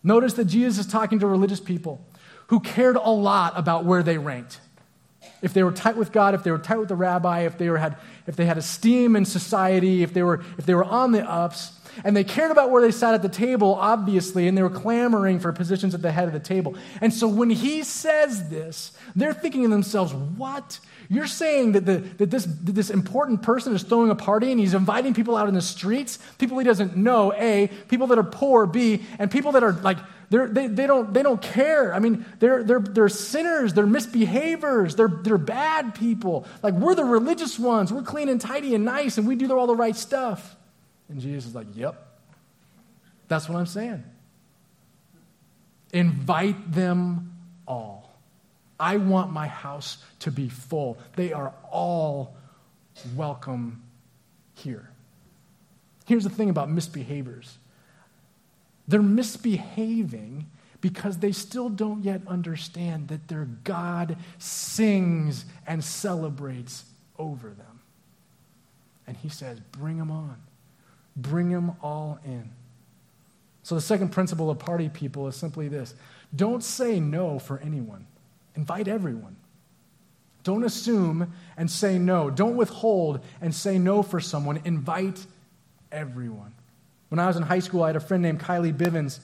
Notice 0.03 0.35
that 0.35 0.47
Jesus 0.47 0.87
is 0.87 0.91
talking 0.91 1.19
to 1.21 1.27
religious 1.27 1.61
people 1.61 2.05
who 2.49 2.61
cared 2.61 2.97
a 2.97 3.11
lot 3.11 3.53
about 3.57 3.85
where 3.85 4.03
they 4.03 4.19
ranked. 4.19 4.61
If 5.41 5.55
they 5.55 5.63
were 5.63 5.73
tight 5.73 5.97
with 5.97 6.13
God, 6.13 6.35
if 6.35 6.43
they 6.43 6.51
were 6.51 6.59
tight 6.59 6.79
with 6.79 6.89
the 6.89 6.97
rabbi, 6.97 7.41
if 7.41 7.59
they, 7.59 7.69
were, 7.69 7.79
had, 7.79 7.97
if 8.27 8.37
they 8.37 8.45
had 8.45 8.59
esteem 8.59 9.17
in 9.17 9.25
society, 9.25 10.03
if 10.03 10.13
they, 10.13 10.23
were, 10.23 10.43
if 10.59 10.67
they 10.67 10.75
were 10.75 10.85
on 10.85 11.13
the 11.13 11.29
ups, 11.29 11.73
and 12.05 12.17
they 12.17 12.25
cared 12.25 12.51
about 12.51 12.71
where 12.71 12.81
they 12.81 12.91
sat 12.91 13.15
at 13.15 13.23
the 13.23 13.29
table, 13.29 13.75
obviously, 13.75 14.49
and 14.49 14.57
they 14.57 14.63
were 14.63 14.71
clamoring 14.71 15.39
for 15.39 15.53
positions 15.53 15.95
at 15.95 16.03
the 16.03 16.11
head 16.11 16.27
of 16.27 16.33
the 16.33 16.41
table. 16.41 16.75
And 17.01 17.13
so 17.13 17.29
when 17.29 17.51
he 17.51 17.83
says 17.83 18.49
this, 18.49 18.93
they're 19.15 19.35
thinking 19.35 19.63
to 19.63 19.69
themselves, 19.69 20.15
what? 20.15 20.81
You're 21.09 21.27
saying 21.27 21.73
that, 21.73 21.87
the, 21.87 21.99
that, 21.99 22.31
this, 22.31 22.45
that 22.45 22.73
this 22.73 22.91
important 22.91 23.43
person 23.43 23.75
is 23.75 23.83
throwing 23.83 24.11
a 24.11 24.15
party 24.15 24.51
and 24.51 24.61
he's 24.61 24.75
inviting 24.75 25.15
people 25.15 25.37
out 25.37 25.49
in 25.49 25.55
the 25.55 25.63
streets, 25.63 26.19
people 26.39 26.59
he 26.59 26.65
doesn't 26.65 26.97
know, 26.97 27.33
A, 27.35 27.69
people 27.89 28.07
that 28.09 28.19
are 28.19 28.25
poor, 28.25 28.67
B, 28.67 29.03
and 29.19 29.31
people 29.31 29.53
that 29.53 29.63
are 29.63 29.73
like, 29.73 29.99
they, 30.31 30.67
they, 30.67 30.87
don't, 30.87 31.13
they 31.13 31.23
don't 31.23 31.43
care. 31.43 31.95
I 31.95 31.99
mean, 31.99 32.25
they're, 32.39 32.65
they're, 32.65 32.81
they're 32.81 33.09
sinners, 33.11 33.75
they're 33.75 33.87
misbehaviors, 33.87 34.97
they're, 34.97 35.09
they're 35.09 35.37
bad 35.37 35.95
people. 35.95 36.47
Like, 36.63 36.75
we're 36.75 36.95
the 36.95 37.05
religious 37.05 37.59
ones, 37.59 37.93
we're 37.93 38.03
clean 38.03 38.31
and 38.31 38.41
tidy 38.41 38.75
and 38.75 38.85
nice, 38.85 39.19
and 39.19 39.29
we 39.29 39.37
do 39.37 39.57
all 39.57 39.67
the 39.67 39.77
right 39.77 39.95
stuff. 39.95 40.57
And 41.11 41.21
Jesus 41.21 41.47
is 41.51 41.55
like, 41.55 41.67
Yep, 41.75 42.03
that's 43.29 43.49
what 43.49 43.59
I'm 43.59 43.67
saying. 43.67 44.03
Invite 45.93 46.73
them 46.73 47.37
all. 47.69 48.02
I 48.83 48.97
want 48.97 49.31
my 49.31 49.47
house 49.47 49.99
to 50.19 50.33
be 50.33 50.49
full. 50.49 50.99
They 51.15 51.33
are 51.33 51.55
all 51.71 52.35
welcome 53.15 53.81
here. 54.55 54.91
Here's 56.05 56.25
the 56.25 56.31
thing 56.31 56.51
about 56.51 56.69
misbehaviors 56.69 57.53
they're 58.89 59.01
misbehaving 59.01 60.51
because 60.81 61.19
they 61.19 61.31
still 61.31 61.69
don't 61.69 62.03
yet 62.03 62.23
understand 62.27 63.07
that 63.09 63.29
their 63.29 63.45
God 63.63 64.17
sings 64.39 65.45
and 65.65 65.85
celebrates 65.85 66.85
over 67.17 67.51
them. 67.51 67.81
And 69.07 69.17
he 69.17 69.29
says, 69.29 69.61
Bring 69.61 69.99
them 69.99 70.11
on, 70.11 70.37
bring 71.17 71.51
them 71.51 71.77
all 71.83 72.19
in. 72.25 72.51
So, 73.63 73.77
the 73.77 73.81
second 73.81 74.09
principle 74.09 74.51
of 74.51 74.59
party 74.59 74.89
people 74.89 75.29
is 75.29 75.37
simply 75.37 75.69
this 75.69 75.95
don't 76.35 76.65
say 76.65 76.99
no 76.99 77.39
for 77.39 77.61
anyone. 77.61 78.09
Invite 78.55 78.89
everyone. 78.89 79.37
Don't 80.45 80.65
assume 80.65 81.33
and 81.57 81.71
say 81.71 81.99
no. 81.99 82.31
Don't 82.31 82.57
withhold 82.57 83.25
and 83.41 83.55
say 83.55 83.79
no 83.79 84.03
for 84.03 84.21
someone. 84.21 84.61
Invite 84.65 85.25
everyone. 85.91 86.55
When 87.09 87.19
I 87.19 87.27
was 87.27 87.37
in 87.37 87.43
high 87.43 87.61
school, 87.61 87.83
I 87.83 87.89
had 87.89 87.97
a 87.97 88.01
friend 88.01 88.23
named 88.23 88.41
Kylie 88.41 88.73
Bivens 88.73 89.21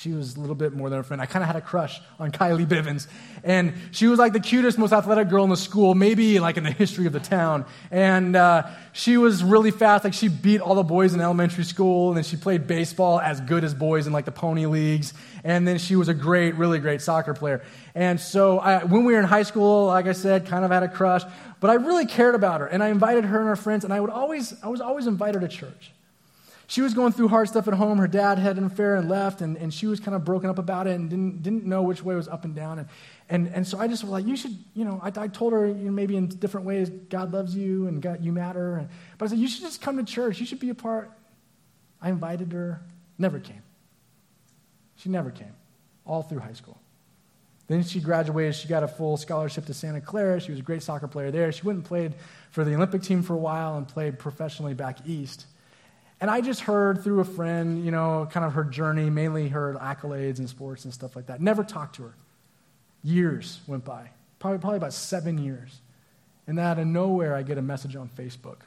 she 0.00 0.12
was 0.12 0.34
a 0.36 0.40
little 0.40 0.54
bit 0.54 0.72
more 0.72 0.88
than 0.88 0.98
a 0.98 1.02
friend. 1.02 1.20
I 1.20 1.26
kind 1.26 1.42
of 1.42 1.46
had 1.46 1.56
a 1.56 1.60
crush 1.60 2.00
on 2.18 2.32
Kylie 2.32 2.64
Bivens. 2.64 3.06
And 3.44 3.74
she 3.90 4.06
was 4.06 4.18
like 4.18 4.32
the 4.32 4.40
cutest, 4.40 4.78
most 4.78 4.94
athletic 4.94 5.28
girl 5.28 5.44
in 5.44 5.50
the 5.50 5.58
school, 5.58 5.94
maybe 5.94 6.40
like 6.40 6.56
in 6.56 6.64
the 6.64 6.70
history 6.70 7.04
of 7.04 7.12
the 7.12 7.20
town. 7.20 7.66
And 7.90 8.34
uh, 8.34 8.68
she 8.94 9.18
was 9.18 9.44
really 9.44 9.70
fast. 9.70 10.04
Like 10.04 10.14
she 10.14 10.28
beat 10.28 10.62
all 10.62 10.74
the 10.74 10.82
boys 10.82 11.12
in 11.12 11.20
elementary 11.20 11.64
school. 11.64 12.08
And 12.08 12.16
then 12.16 12.24
she 12.24 12.36
played 12.36 12.66
baseball 12.66 13.20
as 13.20 13.42
good 13.42 13.62
as 13.62 13.74
boys 13.74 14.06
in 14.06 14.14
like 14.14 14.24
the 14.24 14.32
pony 14.32 14.64
leagues. 14.64 15.12
And 15.44 15.68
then 15.68 15.76
she 15.76 15.96
was 15.96 16.08
a 16.08 16.14
great, 16.14 16.54
really 16.54 16.78
great 16.78 17.02
soccer 17.02 17.34
player. 17.34 17.62
And 17.94 18.18
so 18.18 18.58
I, 18.58 18.84
when 18.84 19.04
we 19.04 19.12
were 19.12 19.18
in 19.18 19.26
high 19.26 19.42
school, 19.42 19.84
like 19.88 20.06
I 20.06 20.12
said, 20.12 20.46
kind 20.46 20.64
of 20.64 20.70
had 20.70 20.82
a 20.82 20.88
crush. 20.88 21.24
But 21.60 21.68
I 21.68 21.74
really 21.74 22.06
cared 22.06 22.34
about 22.34 22.62
her. 22.62 22.66
And 22.66 22.82
I 22.82 22.88
invited 22.88 23.26
her 23.26 23.38
and 23.38 23.48
her 23.48 23.56
friends. 23.56 23.84
And 23.84 23.92
I 23.92 24.00
would 24.00 24.08
always, 24.08 24.54
I 24.62 24.68
was 24.68 24.80
always 24.80 25.06
invite 25.06 25.34
her 25.34 25.40
to 25.42 25.48
church. 25.48 25.92
She 26.70 26.82
was 26.82 26.94
going 26.94 27.10
through 27.10 27.26
hard 27.26 27.48
stuff 27.48 27.66
at 27.66 27.74
home. 27.74 27.98
Her 27.98 28.06
dad 28.06 28.38
had 28.38 28.56
an 28.56 28.62
affair 28.62 28.94
and 28.94 29.08
left, 29.08 29.40
and, 29.40 29.56
and 29.56 29.74
she 29.74 29.88
was 29.88 29.98
kind 29.98 30.14
of 30.14 30.24
broken 30.24 30.48
up 30.48 30.56
about 30.56 30.86
it 30.86 30.92
and 30.92 31.10
didn't, 31.10 31.42
didn't 31.42 31.64
know 31.64 31.82
which 31.82 32.00
way 32.04 32.14
was 32.14 32.28
up 32.28 32.44
and 32.44 32.54
down. 32.54 32.78
And, 32.78 32.88
and, 33.28 33.48
and 33.48 33.66
so 33.66 33.80
I 33.80 33.88
just 33.88 34.04
was 34.04 34.12
like, 34.12 34.24
you 34.24 34.36
should, 34.36 34.56
you 34.72 34.84
know, 34.84 35.00
I, 35.02 35.08
I 35.20 35.26
told 35.26 35.52
her, 35.52 35.66
you 35.66 35.86
know, 35.86 35.90
maybe 35.90 36.14
in 36.14 36.28
different 36.28 36.68
ways, 36.68 36.88
God 36.88 37.32
loves 37.32 37.56
you 37.56 37.88
and 37.88 38.00
God, 38.00 38.24
you 38.24 38.30
matter. 38.30 38.76
And, 38.76 38.88
but 39.18 39.24
I 39.24 39.28
said, 39.30 39.38
you 39.38 39.48
should 39.48 39.62
just 39.62 39.82
come 39.82 39.96
to 39.96 40.04
church. 40.04 40.38
You 40.38 40.46
should 40.46 40.60
be 40.60 40.70
a 40.70 40.74
part. 40.76 41.10
I 42.00 42.08
invited 42.08 42.52
her, 42.52 42.80
never 43.18 43.40
came. 43.40 43.62
She 44.94 45.08
never 45.08 45.32
came, 45.32 45.56
all 46.06 46.22
through 46.22 46.38
high 46.38 46.52
school. 46.52 46.78
Then 47.66 47.82
she 47.82 47.98
graduated. 47.98 48.54
She 48.54 48.68
got 48.68 48.84
a 48.84 48.88
full 48.88 49.16
scholarship 49.16 49.66
to 49.66 49.74
Santa 49.74 50.00
Clara. 50.00 50.40
She 50.40 50.52
was 50.52 50.60
a 50.60 50.62
great 50.62 50.84
soccer 50.84 51.08
player 51.08 51.32
there. 51.32 51.50
She 51.50 51.62
went 51.64 51.78
and 51.78 51.84
played 51.84 52.14
for 52.52 52.62
the 52.62 52.76
Olympic 52.76 53.02
team 53.02 53.24
for 53.24 53.34
a 53.34 53.38
while 53.38 53.76
and 53.76 53.88
played 53.88 54.20
professionally 54.20 54.74
back 54.74 54.98
east. 55.04 55.46
And 56.20 56.30
I 56.30 56.42
just 56.42 56.60
heard 56.60 57.02
through 57.02 57.20
a 57.20 57.24
friend, 57.24 57.84
you 57.84 57.90
know, 57.90 58.28
kind 58.30 58.44
of 58.44 58.52
her 58.52 58.64
journey, 58.64 59.08
mainly 59.08 59.48
her 59.48 59.74
accolades 59.74 60.38
and 60.38 60.48
sports 60.48 60.84
and 60.84 60.92
stuff 60.92 61.16
like 61.16 61.26
that. 61.26 61.40
Never 61.40 61.64
talked 61.64 61.96
to 61.96 62.02
her. 62.02 62.14
Years 63.02 63.60
went 63.66 63.84
by, 63.84 64.10
probably, 64.38 64.58
probably 64.58 64.76
about 64.76 64.92
seven 64.92 65.38
years. 65.38 65.80
And 66.46 66.58
then 66.58 66.66
out 66.66 66.78
of 66.78 66.86
nowhere, 66.86 67.34
I 67.34 67.42
get 67.42 67.56
a 67.56 67.62
message 67.62 67.96
on 67.96 68.10
Facebook. 68.10 68.58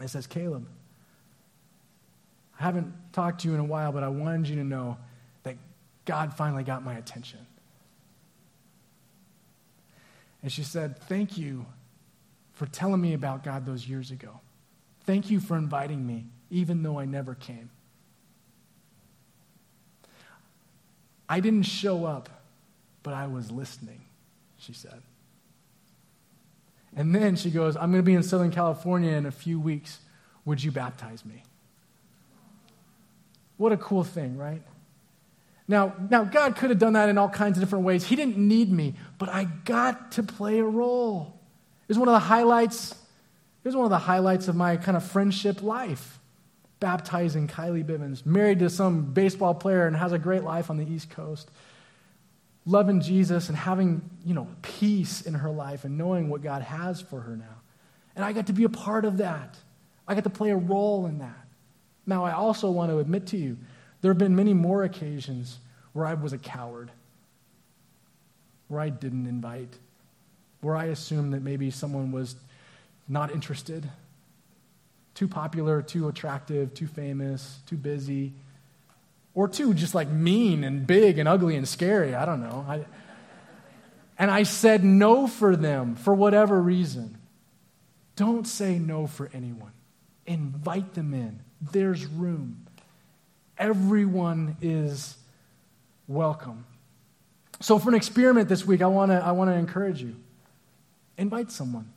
It 0.00 0.08
says, 0.08 0.26
Caleb, 0.26 0.66
I 2.58 2.62
haven't 2.62 2.94
talked 3.12 3.42
to 3.42 3.48
you 3.48 3.54
in 3.54 3.60
a 3.60 3.64
while, 3.64 3.92
but 3.92 4.02
I 4.02 4.08
wanted 4.08 4.48
you 4.48 4.56
to 4.56 4.64
know 4.64 4.96
that 5.42 5.56
God 6.06 6.32
finally 6.34 6.64
got 6.64 6.82
my 6.82 6.94
attention. 6.94 7.40
And 10.42 10.50
she 10.50 10.62
said, 10.62 10.98
Thank 10.98 11.36
you 11.36 11.66
for 12.54 12.66
telling 12.66 13.00
me 13.00 13.12
about 13.12 13.44
God 13.44 13.66
those 13.66 13.86
years 13.86 14.10
ago. 14.10 14.40
Thank 15.06 15.30
you 15.30 15.38
for 15.40 15.56
inviting 15.56 16.04
me, 16.04 16.26
even 16.50 16.82
though 16.82 16.98
I 16.98 17.04
never 17.04 17.34
came. 17.34 17.70
I 21.28 21.40
didn't 21.40 21.62
show 21.62 22.04
up, 22.04 22.28
but 23.02 23.14
I 23.14 23.26
was 23.26 23.50
listening, 23.50 24.00
she 24.58 24.72
said. 24.72 25.02
And 26.94 27.14
then 27.14 27.36
she 27.36 27.50
goes, 27.50 27.76
I'm 27.76 27.90
going 27.90 28.02
to 28.02 28.06
be 28.06 28.14
in 28.14 28.22
Southern 28.22 28.50
California 28.50 29.12
in 29.12 29.26
a 29.26 29.30
few 29.30 29.60
weeks. 29.60 30.00
Would 30.44 30.62
you 30.62 30.72
baptize 30.72 31.24
me? 31.24 31.42
What 33.56 33.72
a 33.72 33.76
cool 33.76 34.04
thing, 34.04 34.36
right? 34.36 34.62
Now, 35.68 35.94
now, 36.10 36.22
God 36.22 36.56
could 36.56 36.70
have 36.70 36.78
done 36.78 36.92
that 36.92 37.08
in 37.08 37.18
all 37.18 37.28
kinds 37.28 37.58
of 37.58 37.64
different 37.64 37.84
ways. 37.84 38.04
He 38.04 38.14
didn't 38.14 38.38
need 38.38 38.70
me, 38.70 38.94
but 39.18 39.28
I 39.28 39.44
got 39.64 40.12
to 40.12 40.22
play 40.22 40.60
a 40.60 40.64
role. 40.64 41.40
It 41.82 41.88
was 41.88 41.98
one 41.98 42.08
of 42.08 42.12
the 42.12 42.20
highlights 42.20 42.94
Here's 43.66 43.74
one 43.74 43.84
of 43.86 43.90
the 43.90 43.98
highlights 43.98 44.46
of 44.46 44.54
my 44.54 44.76
kind 44.76 44.96
of 44.96 45.02
friendship 45.02 45.60
life 45.60 46.20
baptizing 46.78 47.48
Kylie 47.48 47.84
Bivens, 47.84 48.24
married 48.24 48.60
to 48.60 48.70
some 48.70 49.06
baseball 49.06 49.56
player 49.56 49.88
and 49.88 49.96
has 49.96 50.12
a 50.12 50.20
great 50.20 50.44
life 50.44 50.70
on 50.70 50.76
the 50.76 50.88
East 50.88 51.10
Coast, 51.10 51.50
loving 52.64 53.00
Jesus 53.00 53.48
and 53.48 53.58
having, 53.58 54.08
you 54.24 54.34
know, 54.34 54.46
peace 54.62 55.20
in 55.20 55.34
her 55.34 55.50
life 55.50 55.84
and 55.84 55.98
knowing 55.98 56.28
what 56.28 56.42
God 56.42 56.62
has 56.62 57.00
for 57.00 57.18
her 57.22 57.36
now. 57.36 57.56
And 58.14 58.24
I 58.24 58.32
got 58.32 58.46
to 58.46 58.52
be 58.52 58.62
a 58.62 58.68
part 58.68 59.04
of 59.04 59.16
that. 59.16 59.56
I 60.06 60.14
got 60.14 60.22
to 60.22 60.30
play 60.30 60.50
a 60.50 60.56
role 60.56 61.06
in 61.06 61.18
that. 61.18 61.48
Now, 62.06 62.24
I 62.24 62.34
also 62.34 62.70
want 62.70 62.92
to 62.92 63.00
admit 63.00 63.26
to 63.28 63.36
you, 63.36 63.58
there 64.00 64.12
have 64.12 64.18
been 64.18 64.36
many 64.36 64.54
more 64.54 64.84
occasions 64.84 65.58
where 65.92 66.06
I 66.06 66.14
was 66.14 66.32
a 66.32 66.38
coward, 66.38 66.92
where 68.68 68.80
I 68.80 68.90
didn't 68.90 69.26
invite, 69.26 69.76
where 70.60 70.76
I 70.76 70.84
assumed 70.84 71.34
that 71.34 71.42
maybe 71.42 71.72
someone 71.72 72.12
was 72.12 72.36
not 73.08 73.32
interested, 73.32 73.88
too 75.14 75.28
popular, 75.28 75.82
too 75.82 76.08
attractive, 76.08 76.74
too 76.74 76.86
famous, 76.86 77.58
too 77.66 77.76
busy, 77.76 78.32
or 79.34 79.48
too 79.48 79.74
just 79.74 79.94
like 79.94 80.08
mean 80.08 80.64
and 80.64 80.86
big 80.86 81.18
and 81.18 81.28
ugly 81.28 81.56
and 81.56 81.68
scary. 81.68 82.14
I 82.14 82.24
don't 82.24 82.40
know. 82.40 82.64
I, 82.68 82.84
and 84.18 84.30
I 84.30 84.44
said 84.44 84.82
no 84.84 85.26
for 85.26 85.56
them 85.56 85.94
for 85.94 86.14
whatever 86.14 86.60
reason. 86.60 87.18
Don't 88.16 88.46
say 88.46 88.78
no 88.78 89.06
for 89.06 89.30
anyone. 89.34 89.72
Invite 90.26 90.94
them 90.94 91.12
in. 91.12 91.40
There's 91.60 92.06
room. 92.06 92.66
Everyone 93.58 94.56
is 94.60 95.16
welcome. 96.08 96.64
So, 97.60 97.78
for 97.78 97.88
an 97.88 97.94
experiment 97.94 98.48
this 98.48 98.66
week, 98.66 98.82
I 98.82 98.86
want 98.86 99.12
to 99.12 99.16
I 99.16 99.32
wanna 99.32 99.54
encourage 99.54 100.02
you. 100.02 100.16
Invite 101.16 101.50
someone. 101.50 101.90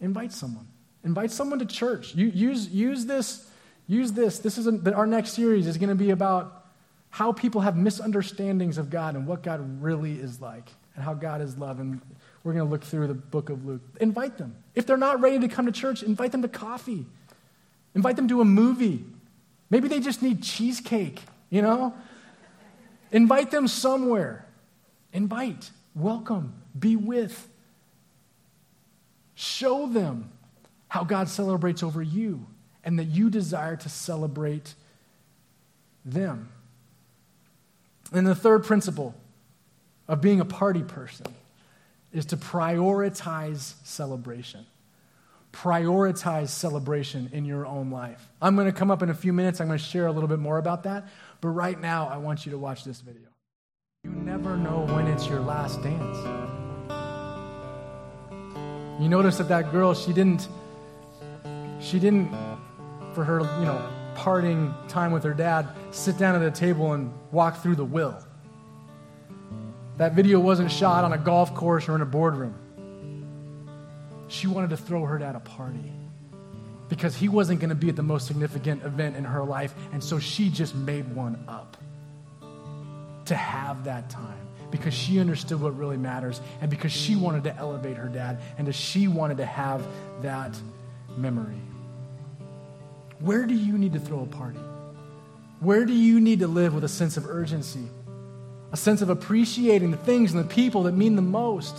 Invite 0.00 0.32
someone. 0.32 0.66
Invite 1.04 1.30
someone 1.30 1.58
to 1.58 1.66
church. 1.66 2.14
You, 2.14 2.26
use, 2.26 2.68
use 2.68 3.06
this. 3.06 3.48
Use 3.86 4.12
this. 4.12 4.38
This 4.38 4.58
is 4.58 4.66
a, 4.66 4.94
our 4.94 5.06
next 5.06 5.32
series 5.32 5.66
is 5.66 5.78
going 5.78 5.88
to 5.88 5.94
be 5.94 6.10
about 6.10 6.66
how 7.10 7.32
people 7.32 7.62
have 7.62 7.76
misunderstandings 7.76 8.78
of 8.78 8.90
God 8.90 9.16
and 9.16 9.26
what 9.26 9.42
God 9.42 9.82
really 9.82 10.12
is 10.12 10.40
like 10.40 10.68
and 10.94 11.04
how 11.04 11.14
God 11.14 11.40
is 11.40 11.56
love. 11.56 11.80
And 11.80 12.00
we're 12.44 12.52
going 12.52 12.66
to 12.66 12.70
look 12.70 12.84
through 12.84 13.06
the 13.06 13.14
book 13.14 13.48
of 13.48 13.64
Luke. 13.64 13.80
Invite 14.00 14.36
them. 14.36 14.56
If 14.74 14.86
they're 14.86 14.96
not 14.96 15.20
ready 15.20 15.38
to 15.40 15.48
come 15.48 15.66
to 15.66 15.72
church, 15.72 16.02
invite 16.02 16.32
them 16.32 16.42
to 16.42 16.48
coffee. 16.48 17.06
Invite 17.94 18.16
them 18.16 18.28
to 18.28 18.40
a 18.40 18.44
movie. 18.44 19.04
Maybe 19.70 19.88
they 19.88 20.00
just 20.00 20.22
need 20.22 20.42
cheesecake, 20.42 21.20
you 21.50 21.62
know? 21.62 21.94
Invite 23.10 23.50
them 23.50 23.68
somewhere. 23.68 24.46
Invite, 25.12 25.70
welcome, 25.94 26.54
be 26.78 26.96
with. 26.96 27.48
Show 29.40 29.86
them 29.86 30.32
how 30.88 31.04
God 31.04 31.28
celebrates 31.28 31.84
over 31.84 32.02
you 32.02 32.44
and 32.82 32.98
that 32.98 33.04
you 33.04 33.30
desire 33.30 33.76
to 33.76 33.88
celebrate 33.88 34.74
them. 36.04 36.48
And 38.10 38.26
the 38.26 38.34
third 38.34 38.64
principle 38.64 39.14
of 40.08 40.20
being 40.20 40.40
a 40.40 40.44
party 40.44 40.82
person 40.82 41.26
is 42.12 42.26
to 42.26 42.36
prioritize 42.36 43.74
celebration. 43.84 44.66
Prioritize 45.52 46.48
celebration 46.48 47.30
in 47.32 47.44
your 47.44 47.64
own 47.64 47.92
life. 47.92 48.28
I'm 48.42 48.56
going 48.56 48.66
to 48.66 48.76
come 48.76 48.90
up 48.90 49.04
in 49.04 49.08
a 49.08 49.14
few 49.14 49.32
minutes. 49.32 49.60
I'm 49.60 49.68
going 49.68 49.78
to 49.78 49.84
share 49.84 50.08
a 50.08 50.12
little 50.12 50.28
bit 50.28 50.40
more 50.40 50.58
about 50.58 50.82
that. 50.82 51.06
But 51.40 51.50
right 51.50 51.80
now, 51.80 52.08
I 52.08 52.16
want 52.16 52.44
you 52.44 52.50
to 52.50 52.58
watch 52.58 52.82
this 52.82 53.00
video. 53.02 53.28
You 54.02 54.10
never 54.10 54.56
know 54.56 54.84
when 54.92 55.06
it's 55.06 55.28
your 55.28 55.38
last 55.38 55.80
dance. 55.80 56.67
You 58.98 59.08
notice 59.08 59.38
that 59.38 59.48
that 59.48 59.70
girl, 59.70 59.94
she 59.94 60.12
didn't, 60.12 60.48
she 61.80 62.00
didn't, 62.00 62.30
for 63.14 63.22
her, 63.24 63.40
you 63.60 63.66
know, 63.66 63.80
parting 64.16 64.74
time 64.88 65.12
with 65.12 65.22
her 65.22 65.34
dad, 65.34 65.68
sit 65.92 66.18
down 66.18 66.34
at 66.34 66.42
a 66.42 66.50
table 66.50 66.92
and 66.94 67.12
walk 67.30 67.62
through 67.62 67.76
the 67.76 67.84
will. 67.84 68.18
That 69.98 70.14
video 70.14 70.40
wasn't 70.40 70.72
shot 70.72 71.04
on 71.04 71.12
a 71.12 71.18
golf 71.18 71.54
course 71.54 71.88
or 71.88 71.94
in 71.94 72.02
a 72.02 72.06
boardroom. 72.06 72.54
She 74.26 74.48
wanted 74.48 74.70
to 74.70 74.76
throw 74.76 75.04
her 75.04 75.18
dad 75.18 75.36
a 75.36 75.40
party 75.40 75.92
because 76.88 77.16
he 77.16 77.28
wasn't 77.28 77.60
going 77.60 77.70
to 77.70 77.76
be 77.76 77.88
at 77.88 77.96
the 77.96 78.02
most 78.02 78.26
significant 78.26 78.82
event 78.84 79.16
in 79.16 79.24
her 79.24 79.44
life, 79.44 79.74
and 79.92 80.02
so 80.02 80.18
she 80.18 80.50
just 80.50 80.74
made 80.74 81.14
one 81.14 81.44
up 81.46 81.76
to 83.26 83.36
have 83.36 83.84
that 83.84 84.10
time 84.10 84.47
because 84.70 84.94
she 84.94 85.18
understood 85.18 85.60
what 85.60 85.76
really 85.76 85.96
matters 85.96 86.40
and 86.60 86.70
because 86.70 86.92
she 86.92 87.16
wanted 87.16 87.44
to 87.44 87.56
elevate 87.56 87.96
her 87.96 88.08
dad 88.08 88.38
and 88.58 88.74
she 88.74 89.08
wanted 89.08 89.38
to 89.38 89.46
have 89.46 89.86
that 90.22 90.58
memory. 91.16 91.60
Where 93.20 93.46
do 93.46 93.54
you 93.54 93.78
need 93.78 93.94
to 93.94 94.00
throw 94.00 94.20
a 94.20 94.26
party? 94.26 94.60
Where 95.60 95.84
do 95.84 95.92
you 95.92 96.20
need 96.20 96.40
to 96.40 96.46
live 96.46 96.74
with 96.74 96.84
a 96.84 96.88
sense 96.88 97.16
of 97.16 97.26
urgency? 97.26 97.88
A 98.70 98.76
sense 98.76 99.02
of 99.02 99.10
appreciating 99.10 99.90
the 99.90 99.96
things 99.96 100.32
and 100.32 100.44
the 100.44 100.54
people 100.54 100.84
that 100.84 100.92
mean 100.92 101.16
the 101.16 101.22
most? 101.22 101.76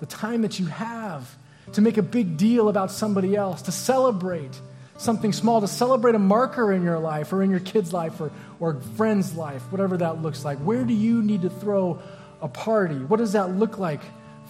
The 0.00 0.06
time 0.06 0.42
that 0.42 0.58
you 0.58 0.66
have 0.66 1.36
to 1.72 1.80
make 1.80 1.96
a 1.96 2.02
big 2.02 2.36
deal 2.36 2.68
about 2.68 2.90
somebody 2.90 3.36
else, 3.36 3.62
to 3.62 3.72
celebrate 3.72 4.60
something 4.98 5.32
small, 5.32 5.60
to 5.60 5.68
celebrate 5.68 6.14
a 6.14 6.18
marker 6.18 6.72
in 6.72 6.82
your 6.82 6.98
life 6.98 7.32
or 7.32 7.42
in 7.42 7.50
your 7.50 7.60
kid's 7.60 7.92
life 7.92 8.20
or, 8.20 8.30
or 8.60 8.80
friend's 8.96 9.36
life, 9.36 9.62
whatever 9.70 9.96
that 9.98 10.22
looks 10.22 10.44
like. 10.44 10.58
Where 10.58 10.84
do 10.84 10.94
you 10.94 11.22
need 11.22 11.42
to 11.42 11.50
throw 11.50 11.98
a 12.40 12.48
party? 12.48 12.96
What 12.96 13.18
does 13.18 13.32
that 13.32 13.50
look 13.50 13.78
like 13.78 14.00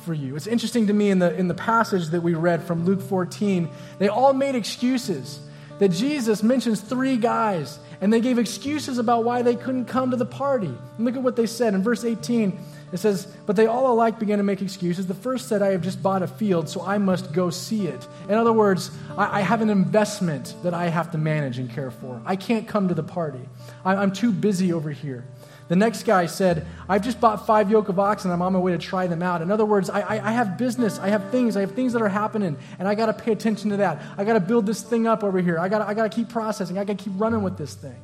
for 0.04 0.14
you? 0.14 0.36
It's 0.36 0.46
interesting 0.46 0.86
to 0.88 0.92
me 0.92 1.10
in 1.10 1.18
the, 1.18 1.34
in 1.36 1.48
the 1.48 1.54
passage 1.54 2.08
that 2.08 2.22
we 2.22 2.34
read 2.34 2.62
from 2.62 2.84
Luke 2.84 3.00
14, 3.00 3.68
they 3.98 4.08
all 4.08 4.32
made 4.32 4.54
excuses. 4.54 5.40
That 5.78 5.90
Jesus 5.90 6.42
mentions 6.42 6.80
three 6.80 7.18
guys, 7.18 7.78
and 8.00 8.10
they 8.10 8.22
gave 8.22 8.38
excuses 8.38 8.96
about 8.96 9.24
why 9.24 9.42
they 9.42 9.56
couldn't 9.56 9.84
come 9.84 10.10
to 10.10 10.16
the 10.16 10.24
party. 10.24 10.72
And 10.96 11.04
look 11.04 11.16
at 11.16 11.22
what 11.22 11.36
they 11.36 11.44
said 11.44 11.74
in 11.74 11.82
verse 11.82 12.02
18. 12.02 12.58
It 12.96 13.00
says, 13.00 13.26
But 13.44 13.56
they 13.56 13.66
all 13.66 13.92
alike 13.92 14.18
began 14.18 14.38
to 14.38 14.42
make 14.42 14.62
excuses. 14.62 15.06
The 15.06 15.12
first 15.12 15.48
said, 15.48 15.60
I 15.60 15.72
have 15.72 15.82
just 15.82 16.02
bought 16.02 16.22
a 16.22 16.26
field, 16.26 16.66
so 16.66 16.80
I 16.80 16.96
must 16.96 17.30
go 17.30 17.50
see 17.50 17.88
it. 17.88 18.08
In 18.26 18.36
other 18.36 18.54
words, 18.54 18.90
I, 19.18 19.40
I 19.40 19.42
have 19.42 19.60
an 19.60 19.68
investment 19.68 20.54
that 20.62 20.72
I 20.72 20.88
have 20.88 21.12
to 21.12 21.18
manage 21.18 21.58
and 21.58 21.68
care 21.68 21.90
for. 21.90 22.22
I 22.24 22.36
can't 22.36 22.66
come 22.66 22.88
to 22.88 22.94
the 22.94 23.02
party. 23.02 23.46
I, 23.84 23.96
I'm 23.96 24.12
too 24.12 24.32
busy 24.32 24.72
over 24.72 24.90
here. 24.90 25.26
The 25.68 25.76
next 25.76 26.04
guy 26.04 26.24
said, 26.24 26.66
I've 26.88 27.02
just 27.02 27.20
bought 27.20 27.46
five 27.46 27.70
yoke 27.70 27.90
of 27.90 27.98
oxen. 27.98 28.30
I'm 28.30 28.40
on 28.40 28.54
my 28.54 28.58
way 28.58 28.72
to 28.72 28.78
try 28.78 29.06
them 29.08 29.22
out. 29.22 29.42
In 29.42 29.50
other 29.50 29.66
words, 29.66 29.90
I, 29.90 30.00
I, 30.00 30.28
I 30.28 30.32
have 30.32 30.56
business. 30.56 30.98
I 30.98 31.08
have 31.08 31.30
things. 31.30 31.54
I 31.54 31.60
have 31.60 31.72
things 31.72 31.92
that 31.92 32.00
are 32.00 32.08
happening, 32.08 32.56
and 32.78 32.88
I 32.88 32.94
got 32.94 33.06
to 33.06 33.12
pay 33.12 33.32
attention 33.32 33.68
to 33.72 33.76
that. 33.76 34.00
I 34.16 34.24
got 34.24 34.34
to 34.34 34.40
build 34.40 34.64
this 34.64 34.80
thing 34.80 35.06
up 35.06 35.22
over 35.22 35.38
here. 35.38 35.58
I 35.58 35.68
got 35.68 35.82
I 35.82 35.92
to 35.92 36.08
keep 36.08 36.30
processing. 36.30 36.78
I 36.78 36.84
got 36.84 36.96
to 36.96 37.04
keep 37.04 37.12
running 37.18 37.42
with 37.42 37.58
this 37.58 37.74
thing. 37.74 38.00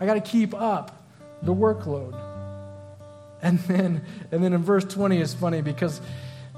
I 0.00 0.06
got 0.06 0.14
to 0.14 0.20
keep 0.20 0.52
up 0.52 1.00
the 1.42 1.54
workload. 1.54 2.31
And 3.42 3.58
then, 3.60 4.04
and 4.30 4.42
then 4.42 4.52
in 4.52 4.62
verse 4.62 4.84
20 4.84 5.20
is 5.20 5.34
funny 5.34 5.62
because 5.62 6.00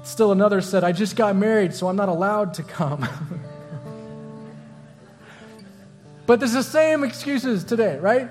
still 0.03 0.31
another 0.31 0.61
said, 0.61 0.83
I 0.83 0.91
just 0.91 1.15
got 1.15 1.35
married, 1.35 1.73
so 1.73 1.87
I'm 1.87 1.95
not 1.95 2.09
allowed 2.09 2.53
to 2.55 2.63
come. 2.63 3.07
but 6.27 6.39
there's 6.39 6.53
the 6.53 6.63
same 6.63 7.03
excuses 7.03 7.63
today, 7.63 7.97
right? 7.97 8.29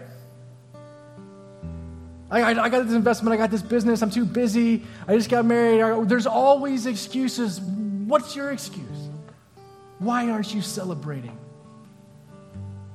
I, 2.30 2.40
I, 2.40 2.64
I, 2.64 2.68
got 2.68 2.84
this 2.84 2.94
investment, 2.94 3.34
I 3.34 3.36
got 3.36 3.50
this 3.50 3.62
business, 3.62 4.02
I'm 4.02 4.10
too 4.10 4.24
busy, 4.24 4.84
I 5.06 5.16
just 5.16 5.30
got 5.30 5.44
married. 5.44 6.08
There's 6.08 6.26
always 6.26 6.86
excuses. 6.86 7.60
What's 7.60 8.36
your 8.36 8.52
excuse? 8.52 9.08
Why 9.98 10.30
aren't 10.30 10.54
you 10.54 10.62
celebrating? 10.62 11.38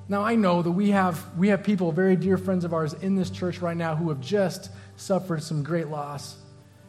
Now, 0.07 0.23
I 0.23 0.35
know 0.35 0.61
that 0.61 0.71
we 0.71 0.89
have, 0.89 1.23
we 1.37 1.49
have 1.49 1.63
people, 1.63 1.91
very 1.91 2.15
dear 2.15 2.37
friends 2.37 2.65
of 2.65 2.73
ours 2.73 2.93
in 2.93 3.15
this 3.15 3.29
church 3.29 3.59
right 3.59 3.77
now, 3.77 3.95
who 3.95 4.09
have 4.09 4.19
just 4.19 4.71
suffered 4.99 5.41
some 5.41 5.63
great 5.63 5.87
loss, 5.87 6.35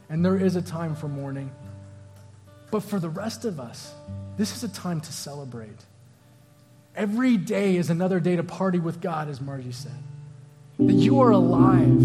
and 0.08 0.24
there 0.24 0.36
is 0.36 0.56
a 0.56 0.62
time 0.62 0.94
for 0.94 1.08
mourning. 1.08 1.50
But 2.70 2.82
for 2.82 2.98
the 2.98 3.08
rest 3.08 3.44
of 3.44 3.60
us, 3.60 3.94
this 4.36 4.56
is 4.56 4.64
a 4.64 4.68
time 4.68 5.00
to 5.00 5.12
celebrate. 5.12 5.84
Every 6.96 7.36
day 7.36 7.76
is 7.76 7.90
another 7.90 8.20
day 8.20 8.36
to 8.36 8.42
party 8.42 8.78
with 8.78 9.00
God, 9.00 9.28
as 9.28 9.40
Margie 9.40 9.72
said 9.72 9.92
that 10.78 10.94
you 10.94 11.20
are 11.20 11.30
alive. 11.30 11.98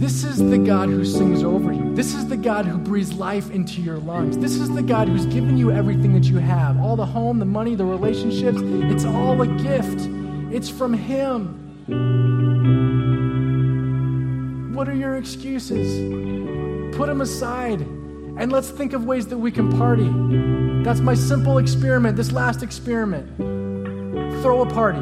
This 0.00 0.24
is 0.24 0.38
the 0.38 0.58
God 0.58 0.88
who 0.88 1.04
sings 1.04 1.42
over 1.42 1.72
you. 1.72 1.94
This 1.94 2.14
is 2.14 2.28
the 2.28 2.36
God 2.36 2.66
who 2.66 2.78
breathes 2.78 3.12
life 3.14 3.50
into 3.50 3.80
your 3.82 3.98
lungs. 3.98 4.38
This 4.38 4.56
is 4.56 4.70
the 4.70 4.82
God 4.82 5.08
who's 5.08 5.26
given 5.26 5.56
you 5.56 5.70
everything 5.70 6.12
that 6.14 6.24
you 6.24 6.38
have 6.38 6.78
all 6.80 6.96
the 6.96 7.06
home, 7.06 7.38
the 7.38 7.44
money, 7.44 7.74
the 7.74 7.84
relationships. 7.84 8.58
It's 8.62 9.04
all 9.04 9.40
a 9.42 9.46
gift, 9.46 10.08
it's 10.52 10.68
from 10.68 10.94
Him. 10.94 11.62
What 14.76 14.90
are 14.90 14.94
your 14.94 15.16
excuses? 15.16 16.94
Put 16.94 17.06
them 17.06 17.22
aside 17.22 17.80
and 17.80 18.52
let's 18.52 18.68
think 18.68 18.92
of 18.92 19.06
ways 19.06 19.26
that 19.28 19.38
we 19.38 19.50
can 19.50 19.74
party. 19.78 20.04
That's 20.84 21.00
my 21.00 21.14
simple 21.14 21.56
experiment, 21.56 22.14
this 22.14 22.30
last 22.30 22.62
experiment. 22.62 23.38
Throw 24.42 24.60
a 24.60 24.66
party. 24.66 25.00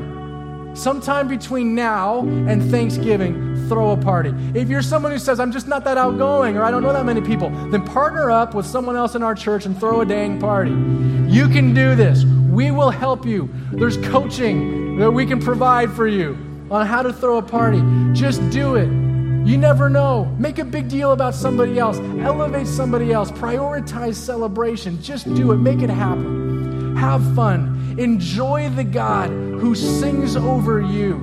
Sometime 0.78 1.26
between 1.26 1.74
now 1.74 2.20
and 2.20 2.70
Thanksgiving, 2.70 3.66
throw 3.68 3.90
a 3.90 3.96
party. 3.96 4.32
If 4.54 4.68
you're 4.68 4.80
someone 4.80 5.10
who 5.10 5.18
says, 5.18 5.40
I'm 5.40 5.50
just 5.50 5.66
not 5.66 5.82
that 5.86 5.98
outgoing 5.98 6.56
or 6.56 6.62
I 6.62 6.70
don't 6.70 6.84
know 6.84 6.92
that 6.92 7.04
many 7.04 7.20
people, 7.20 7.50
then 7.50 7.84
partner 7.84 8.30
up 8.30 8.54
with 8.54 8.66
someone 8.66 8.94
else 8.94 9.16
in 9.16 9.24
our 9.24 9.34
church 9.34 9.66
and 9.66 9.76
throw 9.76 10.02
a 10.02 10.06
dang 10.06 10.38
party. 10.38 10.70
You 10.70 11.48
can 11.48 11.74
do 11.74 11.96
this. 11.96 12.22
We 12.24 12.70
will 12.70 12.90
help 12.90 13.26
you. 13.26 13.50
There's 13.72 13.96
coaching 13.96 14.98
that 14.98 15.10
we 15.10 15.26
can 15.26 15.40
provide 15.40 15.90
for 15.90 16.06
you 16.06 16.38
on 16.70 16.86
how 16.86 17.02
to 17.02 17.12
throw 17.12 17.38
a 17.38 17.42
party. 17.42 17.82
Just 18.12 18.48
do 18.50 18.76
it. 18.76 19.03
You 19.44 19.58
never 19.58 19.90
know. 19.90 20.24
Make 20.38 20.58
a 20.58 20.64
big 20.64 20.88
deal 20.88 21.12
about 21.12 21.34
somebody 21.34 21.78
else. 21.78 21.98
Elevate 21.98 22.66
somebody 22.66 23.12
else. 23.12 23.30
Prioritize 23.30 24.14
celebration. 24.14 25.02
Just 25.02 25.32
do 25.34 25.52
it. 25.52 25.58
Make 25.58 25.82
it 25.82 25.90
happen. 25.90 26.96
Have 26.96 27.22
fun. 27.34 27.96
Enjoy 27.98 28.70
the 28.70 28.84
God 28.84 29.28
who 29.28 29.74
sings 29.74 30.34
over 30.34 30.80
you 30.80 31.16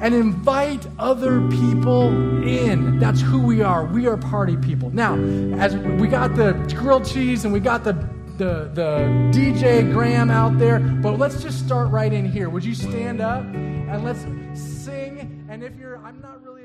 and 0.00 0.14
invite 0.14 0.86
other 0.98 1.46
people 1.48 2.08
in. 2.42 2.98
That's 2.98 3.20
who 3.20 3.42
we 3.42 3.60
are. 3.60 3.84
We 3.84 4.06
are 4.06 4.16
party 4.16 4.56
people. 4.56 4.90
Now, 4.90 5.14
as 5.58 5.76
we 5.76 6.08
got 6.08 6.34
the 6.34 6.52
grilled 6.76 7.06
cheese 7.06 7.44
and 7.44 7.52
we 7.52 7.60
got 7.60 7.84
the 7.84 7.92
the, 8.38 8.70
the 8.74 9.30
DJ 9.32 9.90
Graham 9.92 10.30
out 10.30 10.58
there, 10.58 10.78
but 10.78 11.18
let's 11.18 11.42
just 11.42 11.64
start 11.64 11.90
right 11.90 12.12
in 12.12 12.30
here. 12.30 12.50
Would 12.50 12.64
you 12.64 12.74
stand 12.74 13.22
up 13.22 13.42
and 13.44 14.04
let's 14.04 14.20
sing? 14.60 15.46
And 15.48 15.62
if 15.62 15.74
you're, 15.78 15.96
I'm 15.98 16.20
not 16.20 16.42
really 16.42 16.55